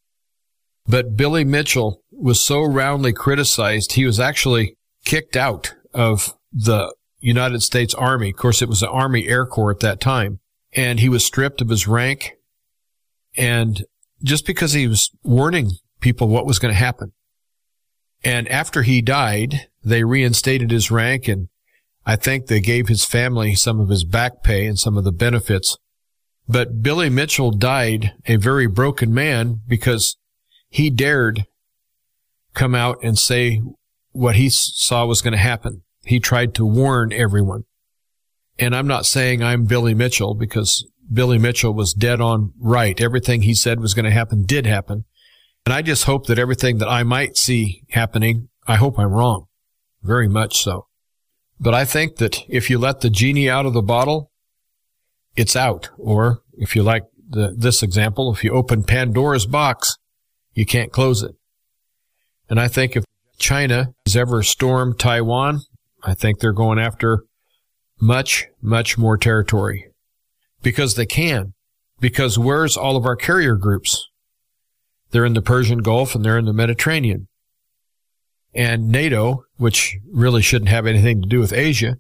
[0.88, 7.62] But Billy Mitchell was so roundly criticized, he was actually kicked out of the United
[7.62, 8.30] States Army.
[8.30, 10.39] Of course, it was the Army Air Corps at that time.
[10.74, 12.37] And he was stripped of his rank.
[13.38, 13.86] And
[14.24, 17.14] just because he was warning people what was going to happen.
[18.24, 21.50] And after he died, they reinstated his rank and
[22.06, 25.12] I think they gave his family some of his back pay and some of the
[25.12, 25.78] benefits.
[26.48, 30.16] But Billy Mitchell died a very broken man because
[30.70, 31.46] he dared
[32.54, 33.62] come out and say
[34.14, 35.84] what he saw was going to happen.
[36.06, 37.66] He tried to warn everyone.
[38.58, 42.99] And I'm not saying I'm Billy Mitchell because Billy Mitchell was dead on right.
[42.99, 45.05] Everything he said was going to happen did happen.
[45.66, 49.45] And I just hope that everything that I might see happening, I hope I'm wrong.
[50.01, 50.88] Very much so.
[51.60, 54.32] But I think that if you let the genie out of the bottle,
[55.36, 55.89] it's out.
[55.97, 59.97] Or if you like the, this example, if you open Pandora's box,
[60.53, 61.36] you can't close it.
[62.49, 63.03] And I think if
[63.38, 65.62] China has ever stormed Taiwan,
[66.03, 67.24] I think they're going after
[67.99, 69.87] much, much more territory
[70.68, 71.53] because they can.
[72.01, 74.05] Because where's all of our carrier groups?
[75.11, 77.30] They're in the Persian Gulf and they're in the Mediterranean.
[78.53, 81.99] And NATO, which really shouldn't have anything to do with Asia,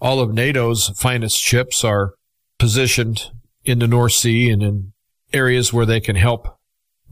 [0.00, 2.14] all of NATO's finest ships are
[2.58, 3.30] positioned
[3.64, 4.92] in the North Sea and in
[5.32, 6.58] areas where they can help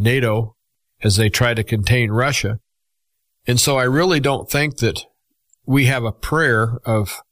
[0.00, 0.56] NATO
[1.00, 2.58] as they try to contain Russia.
[3.46, 5.04] And so I really don't think that
[5.64, 7.22] we have a prayer of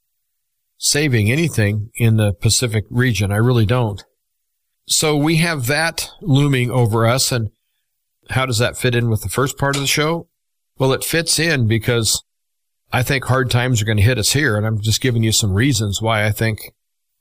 [0.78, 3.32] saving anything in the Pacific region.
[3.32, 4.04] I really don't.
[4.88, 7.32] So we have that looming over us.
[7.32, 7.50] And
[8.30, 10.28] how does that fit in with the first part of the show?
[10.78, 12.22] Well, it fits in because
[12.92, 14.56] I think hard times are going to hit us here.
[14.56, 16.60] And I'm just giving you some reasons why I think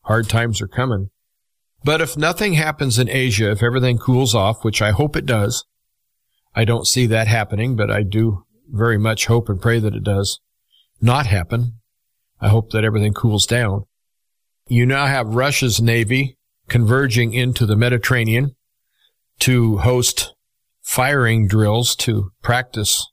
[0.04, 1.10] hard times are coming.
[1.84, 5.66] But if nothing happens in Asia, if everything cools off, which I hope it does,
[6.56, 10.04] I don't see that happening, but I do very much hope and pray that it
[10.04, 10.40] does
[11.02, 11.80] not happen.
[12.46, 13.86] I hope that everything cools down.
[14.68, 16.38] You now have Russia's navy
[16.70, 18.56] converging into the Mediterranean
[19.40, 20.36] to host
[20.84, 23.12] firing drills to practice.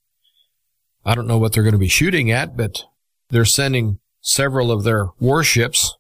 [1.07, 2.83] I don't know what they're going to be shooting at, but
[3.31, 5.97] they're sending several of their warships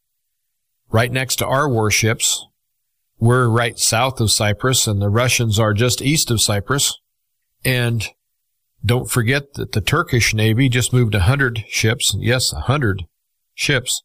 [0.90, 2.46] right next to our warships.
[3.18, 7.00] We're right south of Cyprus and the Russians are just east of Cyprus.
[7.64, 8.06] And
[8.84, 12.14] don't forget that the Turkish Navy just moved a hundred ships.
[12.18, 13.04] Yes, a hundred
[13.55, 14.03] ships.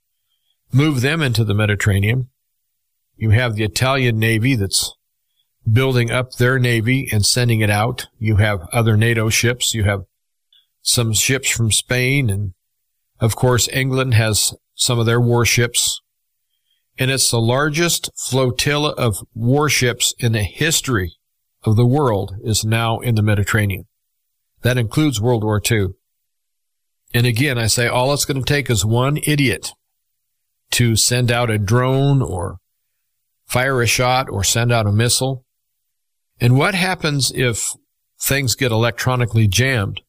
[0.72, 2.30] Move them into the Mediterranean.
[3.16, 4.94] You have the Italian Navy that's
[5.72, 8.08] building up their Navy and sending it out.
[8.20, 9.74] You have other NATO ships.
[9.74, 10.04] You have
[10.82, 12.30] some ships from Spain.
[12.30, 12.54] And
[13.20, 16.02] of course, England has some of their warships.
[17.00, 21.14] And it's the largest flotilla of warships in the history
[21.64, 23.86] of the world is now in the Mediterranean.
[24.62, 25.90] That includes World War II.
[27.14, 29.72] And again, I say all it's going to take is one idiot
[30.72, 32.58] to send out a drone or
[33.46, 35.46] fire a shot or send out a missile.
[36.40, 37.74] And what happens if
[38.20, 40.02] things get electronically jammed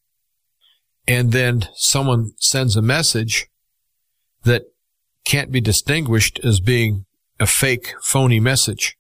[1.07, 3.47] and then someone sends a message
[4.45, 4.65] that
[5.25, 7.07] can't be distinguished as being
[7.41, 8.97] a fake, phony message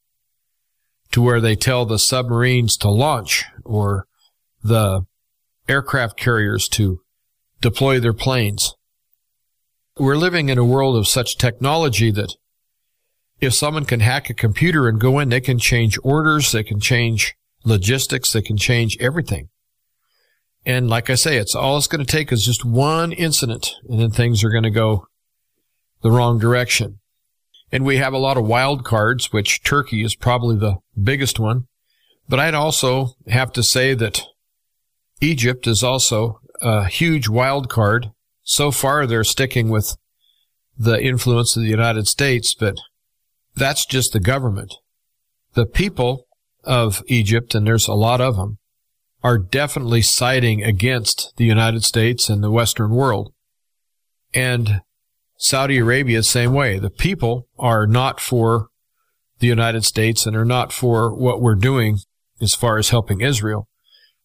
[1.10, 4.06] to where they tell the submarines to launch or
[4.62, 5.02] the
[5.68, 7.00] aircraft carriers to
[7.60, 8.74] deploy their planes.
[9.98, 12.34] We're living in a world of such technology that
[13.40, 16.80] if someone can hack a computer and go in, they can change orders, they can
[16.80, 17.34] change
[17.64, 19.48] logistics, they can change everything.
[20.64, 24.00] And like I say, it's all it's going to take is just one incident and
[24.00, 25.06] then things are going to go
[26.02, 27.00] the wrong direction.
[27.70, 31.66] And we have a lot of wild cards, which Turkey is probably the biggest one.
[32.28, 34.22] But I'd also have to say that
[35.20, 38.10] Egypt is also a huge wild card.
[38.42, 39.96] So far, they're sticking with
[40.76, 42.76] the influence of the United States, but
[43.54, 44.74] that's just the government.
[45.54, 46.26] The people
[46.64, 48.58] of Egypt, and there's a lot of them,
[49.22, 53.32] are definitely siding against the United States and the Western world.
[54.32, 54.82] And
[55.36, 56.78] Saudi Arabia, same way.
[56.78, 58.68] The people are not for
[59.40, 61.98] the United States and are not for what we're doing
[62.40, 63.68] as far as helping Israel.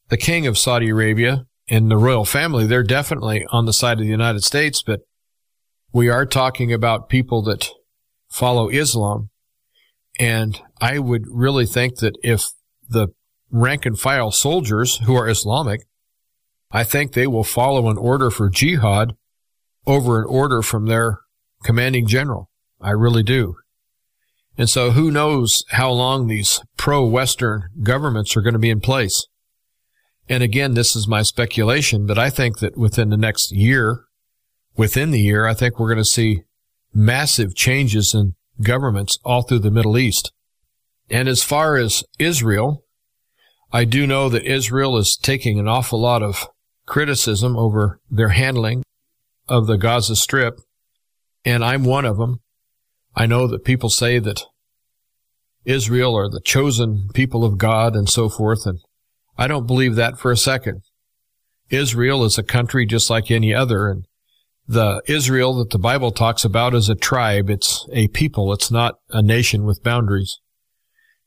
[0.09, 4.05] The king of Saudi Arabia in the royal family, they're definitely on the side of
[4.05, 5.01] the United States, but
[5.91, 7.69] we are talking about people that
[8.29, 9.29] follow Islam.
[10.19, 12.45] And I would really think that if
[12.89, 13.09] the
[13.51, 15.81] rank and file soldiers who are Islamic,
[16.71, 19.13] I think they will follow an order for jihad
[19.85, 21.19] over an order from their
[21.63, 22.49] commanding general.
[22.81, 23.55] I really do.
[24.57, 29.27] And so who knows how long these pro-Western governments are going to be in place.
[30.29, 34.05] And again, this is my speculation, but I think that within the next year,
[34.75, 36.43] within the year, I think we're going to see
[36.93, 40.31] massive changes in governments all through the Middle East.
[41.09, 42.83] And as far as Israel,
[43.71, 46.47] I do know that Israel is taking an awful lot of
[46.85, 48.83] criticism over their handling
[49.47, 50.59] of the Gaza Strip,
[51.43, 52.39] and I'm one of them.
[53.15, 54.43] I know that people say that
[55.65, 58.79] Israel are the chosen people of God and so forth, and
[59.37, 60.81] I don't believe that for a second.
[61.69, 64.05] Israel is a country just like any other, and
[64.67, 67.49] the Israel that the Bible talks about is a tribe.
[67.49, 68.53] It's a people.
[68.53, 70.39] It's not a nation with boundaries.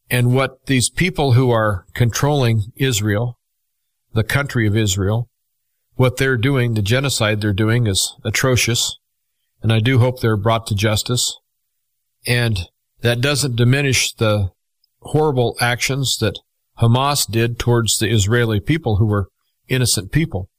[0.08, 3.38] And what these people who are controlling Israel,
[4.12, 5.28] the country of Israel,
[5.96, 8.98] what they're doing, the genocide they're doing is atrocious.
[9.62, 11.36] and I do hope they're brought to justice.
[12.26, 12.68] And
[13.00, 14.50] that doesn't diminish the
[15.00, 16.38] horrible actions that
[16.80, 19.28] Hamas did towards the Israeli people who were
[19.68, 20.50] innocent people.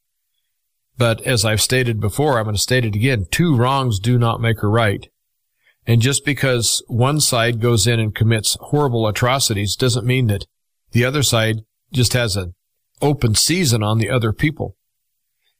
[0.97, 3.28] But as I've stated before, I'm going to state it again.
[3.30, 5.07] Two wrongs do not make a right.
[5.86, 10.45] And just because one side goes in and commits horrible atrocities doesn't mean that
[10.91, 11.61] the other side
[11.93, 12.55] just has an
[13.01, 14.76] open season on the other people.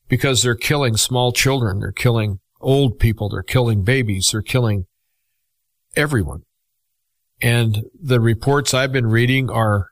[0.10, 4.86] Because they're killing small children, they're killing old people, they're killing babies, they're killing
[5.96, 6.44] everyone.
[7.42, 9.92] And the reports I've been reading are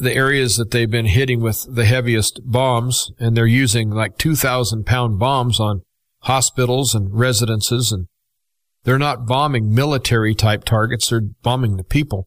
[0.00, 4.84] the areas that they've been hitting with the heaviest bombs, and they're using like 2,000
[4.84, 5.82] pound bombs on
[6.20, 8.06] hospitals and residences, and
[8.84, 12.26] they're not bombing military type targets, they're bombing the people.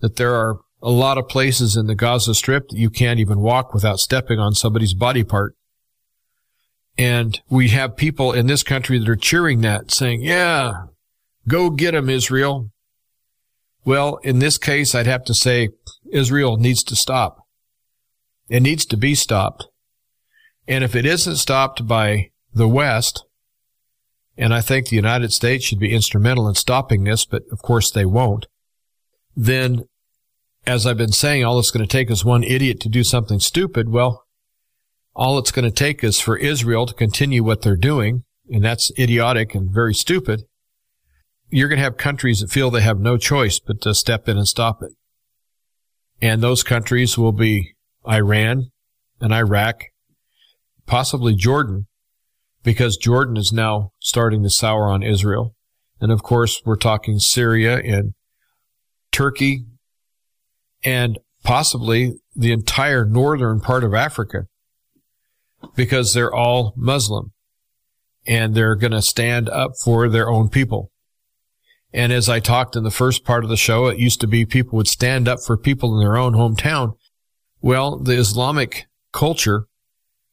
[0.00, 3.40] That there are a lot of places in the Gaza Strip that you can't even
[3.40, 5.54] walk without stepping on somebody's body part.
[6.98, 10.72] And we have people in this country that are cheering that, saying, yeah,
[11.48, 12.70] go get Israel.
[13.84, 15.70] Well, in this case, I'd have to say
[16.12, 17.46] Israel needs to stop.
[18.48, 19.66] It needs to be stopped.
[20.68, 23.24] And if it isn't stopped by the West,
[24.36, 27.90] and I think the United States should be instrumental in stopping this, but of course
[27.90, 28.46] they won't,
[29.34, 29.84] then,
[30.66, 33.40] as I've been saying, all it's going to take is one idiot to do something
[33.40, 33.88] stupid.
[33.88, 34.24] Well,
[35.14, 38.92] all it's going to take is for Israel to continue what they're doing, and that's
[38.98, 40.44] idiotic and very stupid
[41.52, 44.38] you're going to have countries that feel they have no choice but to step in
[44.38, 44.92] and stop it.
[46.22, 47.74] And those countries will be
[48.08, 48.70] Iran
[49.20, 49.86] and Iraq,
[50.86, 51.88] possibly Jordan,
[52.62, 55.56] because Jordan is now starting to sour on Israel.
[56.00, 58.14] And of course, we're talking Syria and
[59.10, 59.64] Turkey
[60.84, 64.46] and possibly the entire northern part of Africa
[65.74, 67.32] because they're all Muslim
[68.28, 70.91] and they're going to stand up for their own people.
[71.94, 74.46] And as I talked in the first part of the show, it used to be
[74.46, 76.94] people would stand up for people in their own hometown.
[77.60, 79.66] Well, the Islamic culture,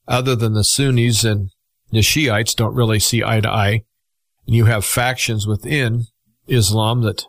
[0.07, 1.49] other than the Sunnis and
[1.91, 3.83] the Shiites, don't really see eye to eye.
[4.47, 6.05] And you have factions within
[6.47, 7.25] Islam that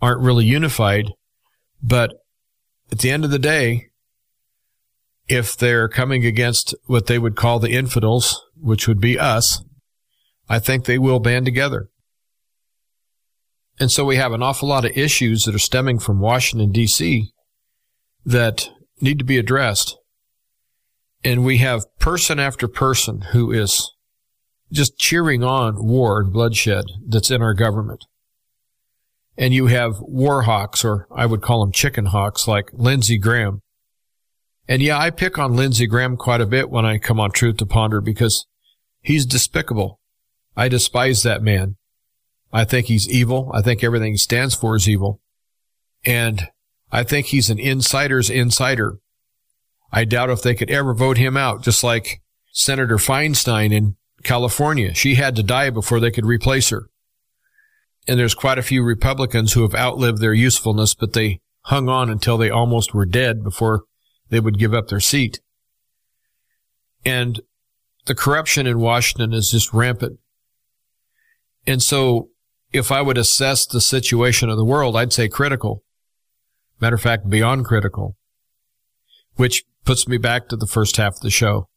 [0.00, 1.12] aren't really unified.
[1.82, 2.14] But
[2.92, 3.90] at the end of the day,
[5.28, 9.62] if they're coming against what they would call the infidels, which would be us,
[10.48, 11.88] I think they will band together.
[13.80, 17.30] And so we have an awful lot of issues that are stemming from Washington, D.C.
[18.24, 18.68] that
[19.00, 19.96] need to be addressed.
[21.24, 23.90] And we have person after person who is
[24.70, 28.04] just cheering on war and bloodshed that's in our government.
[29.36, 33.60] And you have war hawks, or I would call them chicken hawks, like Lindsey Graham.
[34.68, 37.56] And yeah, I pick on Lindsey Graham quite a bit when I come on Truth
[37.58, 38.46] to Ponder because
[39.00, 39.98] he's despicable.
[40.56, 41.76] I despise that man.
[42.54, 43.50] I think he's evil.
[43.52, 45.20] I think everything he stands for is evil.
[46.04, 46.48] And
[46.92, 48.98] I think he's an insider's insider.
[49.92, 54.94] I doubt if they could ever vote him out, just like Senator Feinstein in California.
[54.94, 56.88] She had to die before they could replace her.
[58.06, 62.08] And there's quite a few Republicans who have outlived their usefulness, but they hung on
[62.08, 63.82] until they almost were dead before
[64.28, 65.40] they would give up their seat.
[67.04, 67.40] And
[68.06, 70.20] the corruption in Washington is just rampant.
[71.66, 72.28] And so
[72.74, 75.84] if I would assess the situation of the world, I'd say critical.
[76.80, 78.16] Matter of fact, beyond critical.
[79.36, 81.68] Which puts me back to the first half of the show.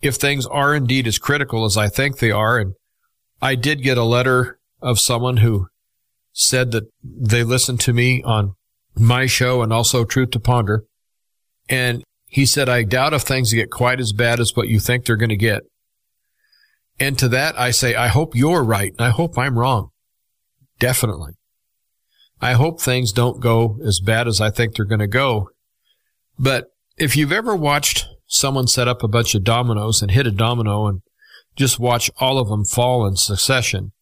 [0.00, 2.74] If things are indeed as critical as I think they are, and
[3.42, 5.66] I did get a letter of someone who
[6.32, 8.54] said that they listened to me on
[8.94, 10.84] my show and also Truth to Ponder.
[11.68, 15.04] And he said, I doubt if things get quite as bad as what you think
[15.04, 15.64] they're going to get.
[16.98, 18.92] And to that, I say, I hope you're right.
[18.98, 19.90] And I hope I'm wrong.
[20.78, 21.32] Definitely.
[22.40, 25.50] I hope things don't go as bad as I think they're going to go.
[26.38, 26.66] But
[26.96, 30.86] if you've ever watched someone set up a bunch of dominoes and hit a domino
[30.86, 31.02] and
[31.54, 33.92] just watch all of them fall in succession,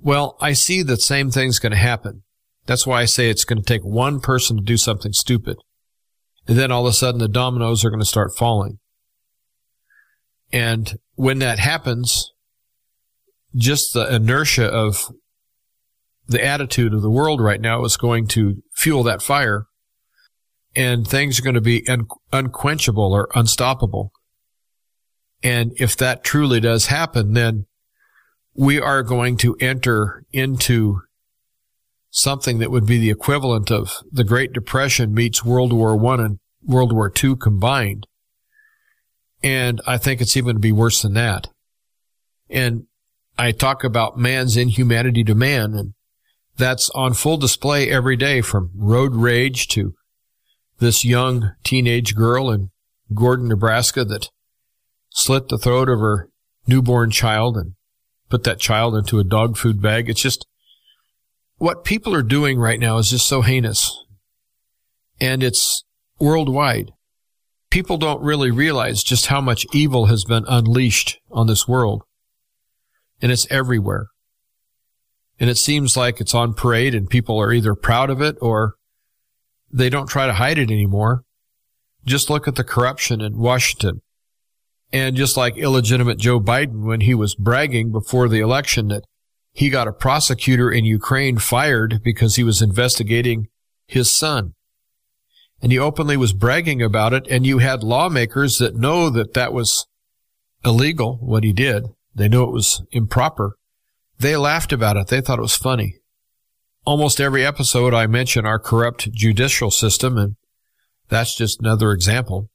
[0.00, 2.22] well, I see the same thing's going to happen.
[2.66, 5.58] That's why I say it's going to take one person to do something stupid.
[6.48, 8.78] And then all of a sudden the dominoes are going to start falling.
[10.52, 12.32] And when that happens,
[13.54, 15.12] just the inertia of
[16.28, 19.66] the attitude of the world right now is going to fuel that fire
[20.74, 24.12] and things are going to be un- unquenchable or unstoppable.
[25.42, 27.66] And if that truly does happen, then
[28.54, 31.00] we are going to enter into
[32.10, 36.38] something that would be the equivalent of the Great Depression meets World War One and
[36.62, 38.06] World War Two combined.
[39.46, 41.50] And I think it's even to be worse than that.
[42.50, 42.88] And
[43.38, 45.94] I talk about man's inhumanity to man, and
[46.56, 49.94] that's on full display every day from road rage to
[50.80, 52.70] this young teenage girl in
[53.14, 54.30] Gordon, Nebraska that
[55.10, 56.28] slit the throat of her
[56.66, 57.74] newborn child and
[58.28, 60.10] put that child into a dog food bag.
[60.10, 60.44] It's just
[61.58, 63.96] what people are doing right now is just so heinous.
[65.20, 65.84] And it's
[66.18, 66.90] worldwide.
[67.70, 72.02] People don't really realize just how much evil has been unleashed on this world.
[73.20, 74.08] And it's everywhere.
[75.38, 78.74] And it seems like it's on parade and people are either proud of it or
[79.70, 81.22] they don't try to hide it anymore.
[82.04, 84.00] Just look at the corruption in Washington.
[84.92, 89.04] And just like illegitimate Joe Biden when he was bragging before the election that
[89.52, 93.48] he got a prosecutor in Ukraine fired because he was investigating
[93.86, 94.52] his son.
[95.66, 97.26] And he openly was bragging about it.
[97.28, 99.88] And you had lawmakers that know that that was
[100.64, 101.86] illegal, what he did.
[102.14, 103.58] They knew it was improper.
[104.16, 105.08] They laughed about it.
[105.08, 105.96] They thought it was funny.
[106.84, 110.36] Almost every episode I mention our corrupt judicial system, and
[111.08, 112.48] that's just another example.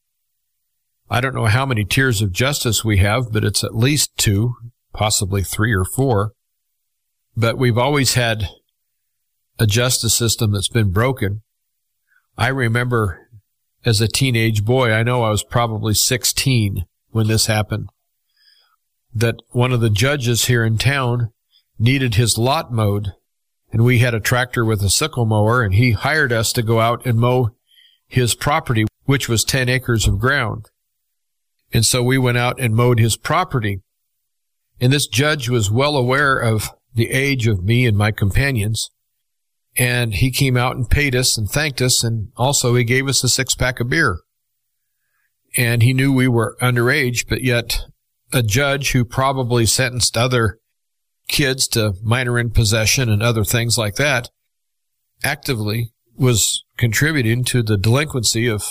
[1.10, 4.56] I don't know how many tiers of justice we have, but it's at least two,
[4.94, 6.32] possibly three or four.
[7.36, 8.48] But we've always had
[9.60, 11.42] a justice system that's been broken.
[12.42, 13.30] I remember
[13.86, 17.90] as a teenage boy, I know I was probably 16 when this happened,
[19.14, 21.30] that one of the judges here in town
[21.78, 23.10] needed his lot mowed
[23.72, 26.80] and we had a tractor with a sickle mower and he hired us to go
[26.80, 27.52] out and mow
[28.08, 30.66] his property, which was 10 acres of ground.
[31.72, 33.82] And so we went out and mowed his property.
[34.80, 38.90] And this judge was well aware of the age of me and my companions.
[39.78, 42.04] And he came out and paid us and thanked us.
[42.04, 44.20] And also he gave us a six pack of beer.
[45.58, 47.86] And he knew we were underage, but yet
[48.34, 50.60] a judge who probably sentenced other
[51.28, 54.30] kids to minor in possession and other things like that
[55.24, 58.64] actively was contributing to the delinquency of,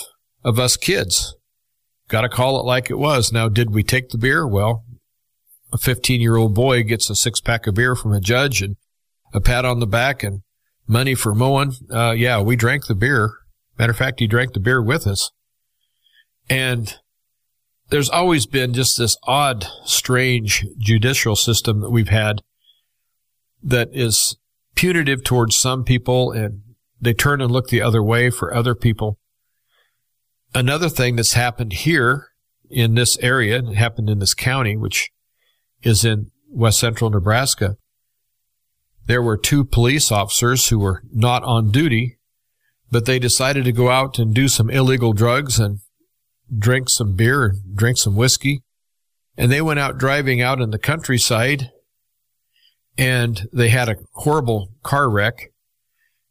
[0.43, 1.35] of us kids.
[2.07, 3.31] Got to call it like it was.
[3.31, 4.47] Now, did we take the beer?
[4.47, 4.83] Well,
[5.71, 8.75] a 15 year old boy gets a six pack of beer from a judge and
[9.33, 10.41] a pat on the back and
[10.91, 11.73] money for mowing.
[11.91, 13.31] Uh, yeah, we drank the beer.
[13.79, 15.31] Matter of fact, he drank the beer with us.
[16.49, 16.93] And
[17.89, 22.41] there's always been just this odd, strange judicial system that we've had
[23.63, 24.37] that is
[24.75, 26.61] punitive towards some people and
[26.99, 29.17] they turn and look the other way for other people.
[30.53, 32.27] Another thing that's happened here
[32.69, 35.09] in this area, it happened in this county, which
[35.83, 37.77] is in west central Nebraska.
[39.07, 42.17] There were two police officers who were not on duty,
[42.89, 45.79] but they decided to go out and do some illegal drugs and
[46.55, 48.63] drink some beer and drink some whiskey.
[49.37, 51.71] And they went out driving out in the countryside
[52.97, 55.51] and they had a horrible car wreck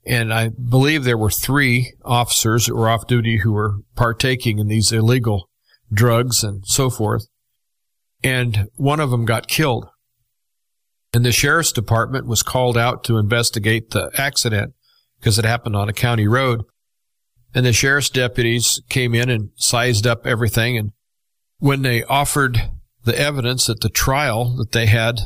[0.07, 4.69] and I believe there were three officers that were off duty who were partaking in
[4.69, 5.49] these illegal
[5.93, 7.27] drugs and so forth.
[8.23, 9.89] And one of them got killed.
[11.13, 14.75] And the sheriff's department was called out to investigate the accident
[15.19, 16.63] because it happened on a county road.
[17.55, 20.77] And the sheriff's deputies came in and sized up everything.
[20.77, 20.93] And
[21.59, 22.71] when they offered
[23.05, 25.21] the evidence at the trial that they had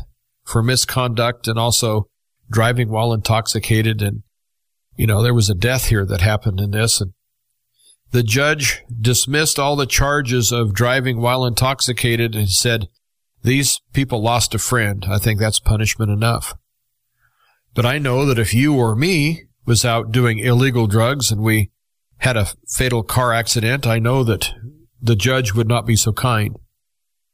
[0.44, 2.08] for misconduct and also
[2.50, 4.22] driving while intoxicated and
[4.96, 7.00] you know, there was a death here that happened in this.
[7.00, 7.12] And
[8.12, 12.88] the judge dismissed all the charges of driving while intoxicated and said,
[13.44, 15.04] these people lost a friend.
[15.08, 16.54] I think that's punishment enough.
[17.74, 21.70] But I know that if you or me was out doing illegal drugs and we
[22.18, 24.52] had a fatal car accident, I know that
[25.00, 26.56] the judge would not be so kind.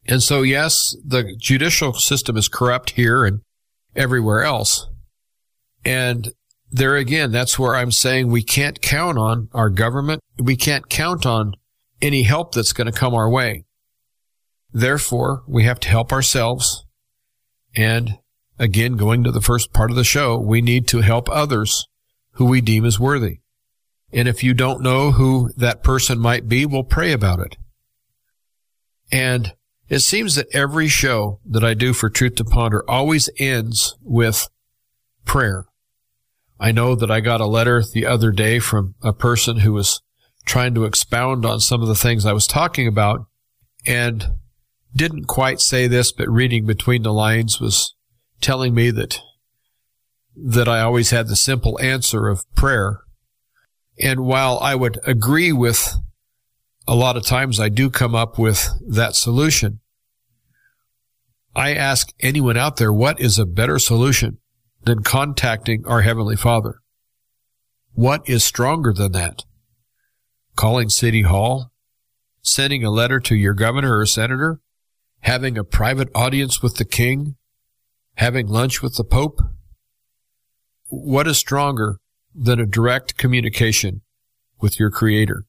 [0.06, 3.42] And so, yes, the judicial system is corrupt here and
[3.94, 4.88] everywhere else.
[5.84, 6.32] And
[6.70, 10.20] there again, that's where I'm saying we can't count on our government.
[10.38, 11.52] We can't count on
[12.02, 13.64] any help that's going to come our way.
[14.72, 16.84] Therefore, we have to help ourselves.
[17.76, 18.18] And
[18.58, 21.86] again, going to the first part of the show, we need to help others
[22.32, 23.40] who we deem as worthy.
[24.12, 27.56] And if you don't know who that person might be, we'll pray about it.
[29.12, 29.54] And
[29.88, 34.48] it seems that every show that I do for Truth to Ponder always ends with
[35.24, 35.66] prayer.
[36.60, 40.02] I know that I got a letter the other day from a person who was
[40.44, 43.26] trying to expound on some of the things I was talking about
[43.86, 44.26] and
[44.94, 47.94] didn't quite say this, but reading between the lines was
[48.40, 49.20] telling me that
[50.36, 53.00] that I always had the simple answer of prayer.
[53.98, 55.96] And while I would agree with
[56.86, 59.80] a lot of times I do come up with that solution,
[61.54, 64.38] I ask anyone out there, what is a better solution
[64.84, 66.76] than contacting our Heavenly Father?
[67.92, 69.44] What is stronger than that?
[70.56, 71.72] Calling City Hall?
[72.42, 74.60] Sending a letter to your governor or senator?
[75.20, 77.36] Having a private audience with the king?
[78.14, 79.40] Having lunch with the Pope?
[80.88, 81.98] What is stronger
[82.34, 84.02] than a direct communication
[84.60, 85.44] with your Creator?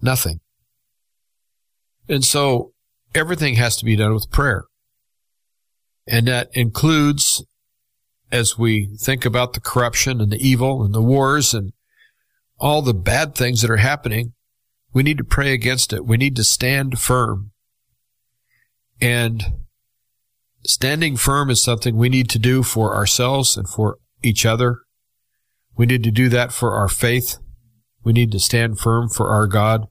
[0.00, 0.40] Nothing.
[2.08, 2.72] And so
[3.14, 4.64] everything has to be done with prayer.
[6.06, 7.44] And that includes,
[8.30, 11.72] as we think about the corruption and the evil and the wars and
[12.58, 14.34] all the bad things that are happening,
[14.92, 16.04] we need to pray against it.
[16.06, 17.52] We need to stand firm.
[19.04, 19.44] And
[20.64, 24.78] standing firm is something we need to do for ourselves and for each other.
[25.76, 27.36] We need to do that for our faith.
[28.02, 29.88] We need to stand firm for our God.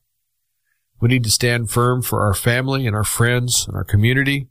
[1.00, 4.48] We need to stand firm for our family and our friends and our community.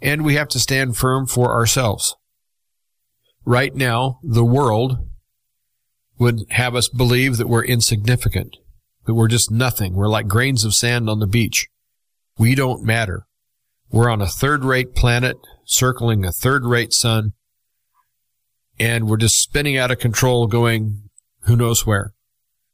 [0.00, 2.16] And we have to stand firm for ourselves.
[3.44, 5.08] Right now, the world
[6.18, 8.56] would have us believe that we're insignificant,
[9.06, 9.94] that we're just nothing.
[9.94, 11.68] We're like grains of sand on the beach.
[12.36, 13.28] We don't matter.
[13.92, 15.36] We're on a third rate planet
[15.66, 17.34] circling a third rate sun
[18.80, 21.10] and we're just spinning out of control going
[21.42, 22.14] who knows where.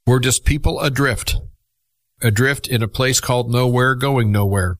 [0.07, 1.37] We're just people adrift,
[2.23, 4.79] adrift in a place called nowhere going nowhere.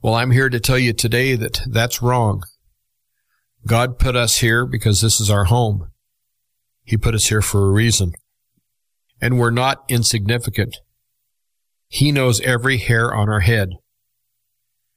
[0.00, 2.44] Well, I'm here to tell you today that that's wrong.
[3.66, 5.90] God put us here because this is our home.
[6.84, 8.12] He put us here for a reason.
[9.20, 10.76] And we're not insignificant.
[11.88, 13.70] He knows every hair on our head.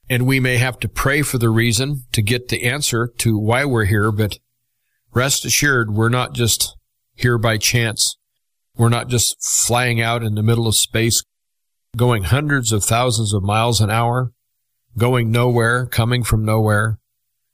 [0.10, 3.66] And we may have to pray for the reason to get the answer to why
[3.66, 4.38] we're here, but
[5.14, 6.76] rest assured, we're not just
[7.16, 8.18] here by chance.
[8.78, 11.24] We're not just flying out in the middle of space,
[11.96, 14.32] going hundreds of thousands of miles an hour
[14.98, 17.00] going nowhere, coming from nowhere,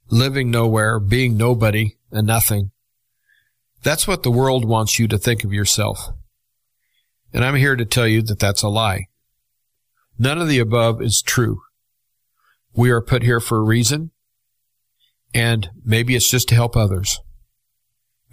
[0.09, 2.71] living nowhere, being nobody and nothing.
[3.83, 6.09] That's what the world wants you to think of yourself.
[7.33, 9.07] And I'm here to tell you that that's a lie.
[10.19, 11.61] None of the above is true.
[12.73, 14.11] We are put here for a reason,
[15.33, 17.19] and maybe it's just to help others.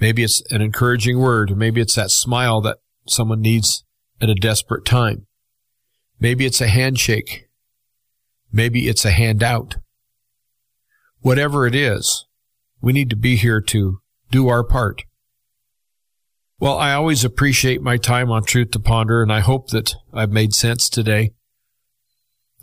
[0.01, 1.57] Maybe it's an encouraging word.
[1.57, 2.79] Maybe it's that smile that
[3.09, 3.85] someone needs
[4.21, 5.27] at a desperate time.
[6.21, 7.49] Maybe it's a handshake.
[8.53, 9.77] Maybe it's a handout.
[11.21, 12.27] Whatever it is,
[12.81, 15.03] we need to be here to do our part.
[16.61, 20.33] Well, I always appreciate my time on Truth to Ponder, and I hope that I've
[20.33, 21.33] made sense today.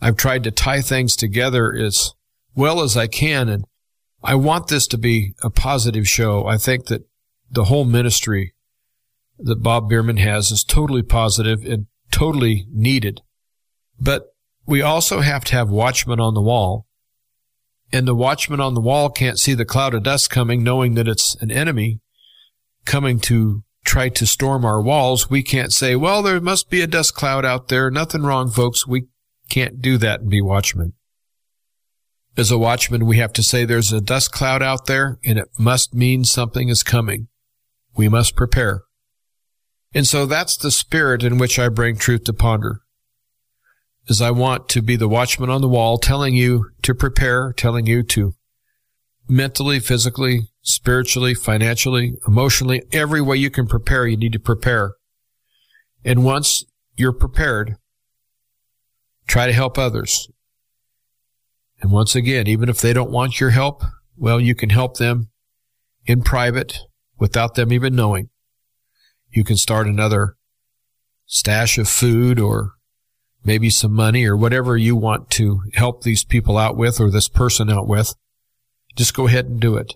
[0.05, 2.11] I've tried to tie things together as
[2.53, 3.65] well as I can, and
[4.23, 6.45] I want this to be a positive show.
[6.45, 7.09] I think that
[7.49, 8.53] the whole ministry
[9.39, 13.21] that Bob Bierman has is totally positive and totally needed.
[13.99, 14.27] But
[14.67, 16.85] we also have to have watchmen on the wall.
[17.91, 21.07] And the watchman on the wall can't see the cloud of dust coming, knowing that
[21.07, 21.99] it's an enemy
[22.85, 25.31] coming to try to storm our walls.
[25.31, 27.89] We can't say, well, there must be a dust cloud out there.
[27.89, 28.85] Nothing wrong, folks.
[28.85, 29.07] We
[29.49, 30.93] can't do that and be watchmen.
[32.37, 35.47] As a watchman, we have to say there's a dust cloud out there and it
[35.57, 37.27] must mean something is coming.
[37.95, 38.83] We must prepare.
[39.93, 42.81] And so that's the spirit in which I bring truth to ponder
[44.07, 47.87] is I want to be the watchman on the wall, telling you to prepare, telling
[47.87, 48.35] you to
[49.27, 54.93] mentally, physically, spiritually, financially, emotionally, every way you can prepare, you need to prepare.
[56.03, 56.63] And once
[56.95, 57.77] you're prepared,
[59.27, 60.29] try to help others.
[61.81, 63.83] And once again, even if they don't want your help,
[64.17, 65.29] well, you can help them
[66.05, 66.79] in private
[67.19, 68.29] without them even knowing.
[69.29, 70.35] You can start another
[71.25, 72.73] stash of food or
[73.43, 77.29] maybe some money or whatever you want to help these people out with or this
[77.29, 78.15] person out with,
[78.95, 79.95] just go ahead and do it.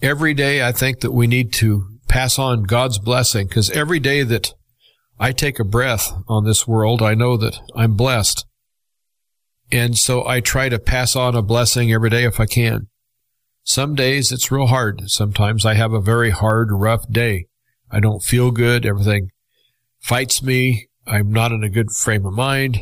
[0.00, 4.22] Every day I think that we need to pass on God's blessing because every day
[4.22, 4.54] that
[5.20, 8.46] I take a breath on this world, I know that I'm blessed.
[9.70, 12.88] And so I try to pass on a blessing every day if I can.
[13.64, 15.10] Some days it's real hard.
[15.10, 17.46] Sometimes I have a very hard, rough day.
[17.90, 18.86] I don't feel good.
[18.86, 19.30] Everything
[19.98, 20.88] fights me.
[21.06, 22.78] I'm not in a good frame of mind.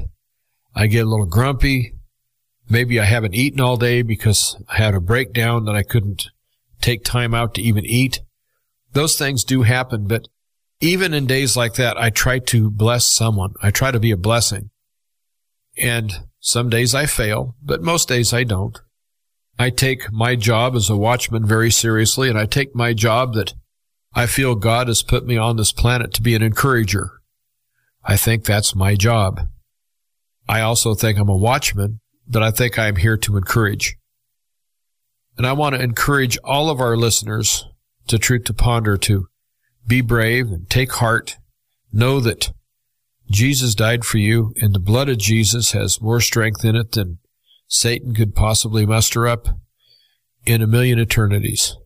[0.75, 1.95] I get a little grumpy.
[2.69, 6.29] Maybe I haven't eaten all day because I had a breakdown that I couldn't
[6.81, 8.21] take time out to even eat.
[8.93, 10.29] Those things do happen, but
[10.81, 13.55] even in days like that, I try to bless someone.
[13.63, 14.71] I try to be a blessing.
[15.79, 18.79] And some days I fail, but most days I don't.
[19.59, 23.55] I take my job as a watchman very seriously, and I take my job that
[24.15, 27.11] I feel God has put me on this planet to be an encourager.
[28.05, 29.41] I think that's my job.
[30.49, 33.97] I also think I'm a watchman but I think I am here to encourage.
[35.37, 37.67] And I want to encourage all of our listeners
[38.09, 39.29] to Truth to Ponder to
[39.87, 41.37] be brave and take heart.
[41.93, 42.53] Know that
[43.31, 47.19] Jesus died for you, and the blood of Jesus has more strength in it than
[47.69, 49.49] Satan could possibly muster up
[50.45, 51.77] in a million eternities.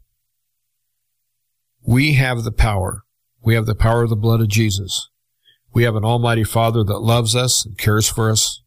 [1.83, 3.05] We have the power.
[3.43, 5.09] We have the power of the blood of Jesus.
[5.73, 8.63] We have an Almighty Father that loves us and cares for us.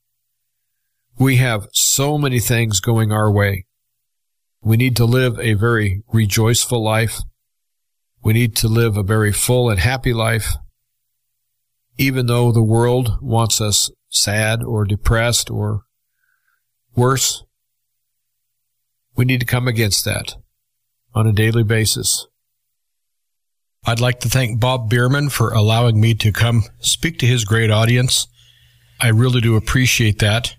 [1.19, 3.67] We have so many things going our way.
[4.61, 7.19] We need to live a very rejoiceful life.
[8.23, 10.55] We need to live a very full and happy life.
[11.97, 15.83] Even though the world wants us sad or depressed or
[16.95, 17.43] worse,
[19.15, 20.35] we need to come against that
[21.13, 22.25] on a daily basis.
[23.85, 27.69] I'd like to thank Bob Bierman for allowing me to come speak to his great
[27.69, 28.27] audience.
[29.01, 30.55] I really do appreciate that.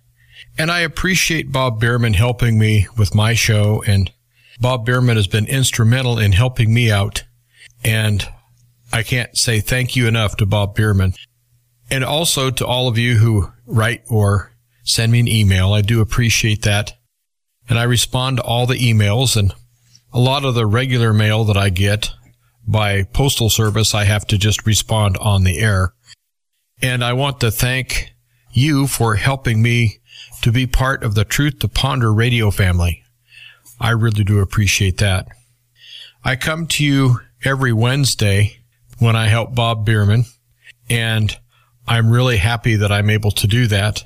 [0.58, 3.82] And I appreciate Bob Bierman helping me with my show.
[3.86, 4.12] And
[4.60, 7.24] Bob Bierman has been instrumental in helping me out.
[7.84, 8.26] And
[8.92, 11.14] I can't say thank you enough to Bob Bierman.
[11.90, 14.52] And also to all of you who write or
[14.84, 15.72] send me an email.
[15.72, 16.94] I do appreciate that.
[17.68, 19.52] And I respond to all the emails and
[20.12, 22.10] a lot of the regular mail that I get
[22.66, 25.92] by postal service, I have to just respond on the air.
[26.80, 28.12] And I want to thank
[28.52, 29.98] you for helping me
[30.42, 33.02] to be part of the Truth to Ponder radio family.
[33.80, 35.26] I really do appreciate that.
[36.22, 38.58] I come to you every Wednesday
[38.98, 40.24] when I help Bob Bierman,
[40.88, 41.36] and
[41.86, 44.04] I'm really happy that I'm able to do that.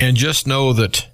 [0.00, 1.08] And just know that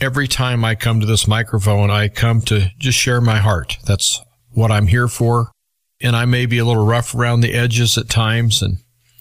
[0.00, 3.78] every time I come to this microphone, I come to just share my heart.
[3.84, 5.52] That's what I'm here for
[6.02, 8.78] and I may be a little rough around the edges at times, and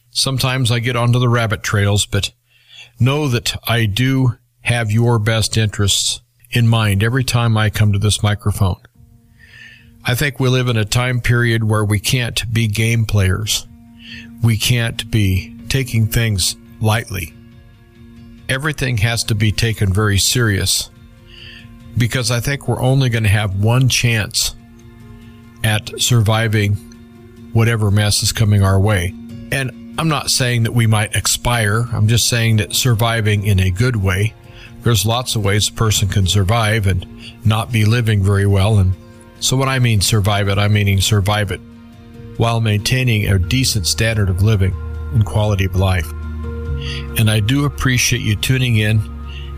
[0.09, 2.33] sometimes I get onto the rabbit trails, but
[2.99, 7.99] know that I do have your best interests in mind every time I come to
[7.99, 8.81] this microphone.
[10.03, 13.67] I think we live in a time period where we can't be game players.
[14.41, 17.33] We can't be taking things lightly.
[18.49, 20.89] Everything has to be taken very serious
[21.97, 24.55] because I think we're only going to have one chance
[25.63, 26.75] at surviving
[27.53, 29.13] whatever mess is coming our way.
[29.51, 31.87] And I'm not saying that we might expire.
[31.93, 34.33] I'm just saying that surviving in a good way.
[34.81, 37.05] There's lots of ways a person can survive and
[37.45, 38.79] not be living very well.
[38.79, 38.95] And
[39.41, 41.59] so when I mean survive it, I'm meaning survive it
[42.37, 44.73] while maintaining a decent standard of living
[45.13, 46.09] and quality of life.
[47.17, 49.01] And I do appreciate you tuning in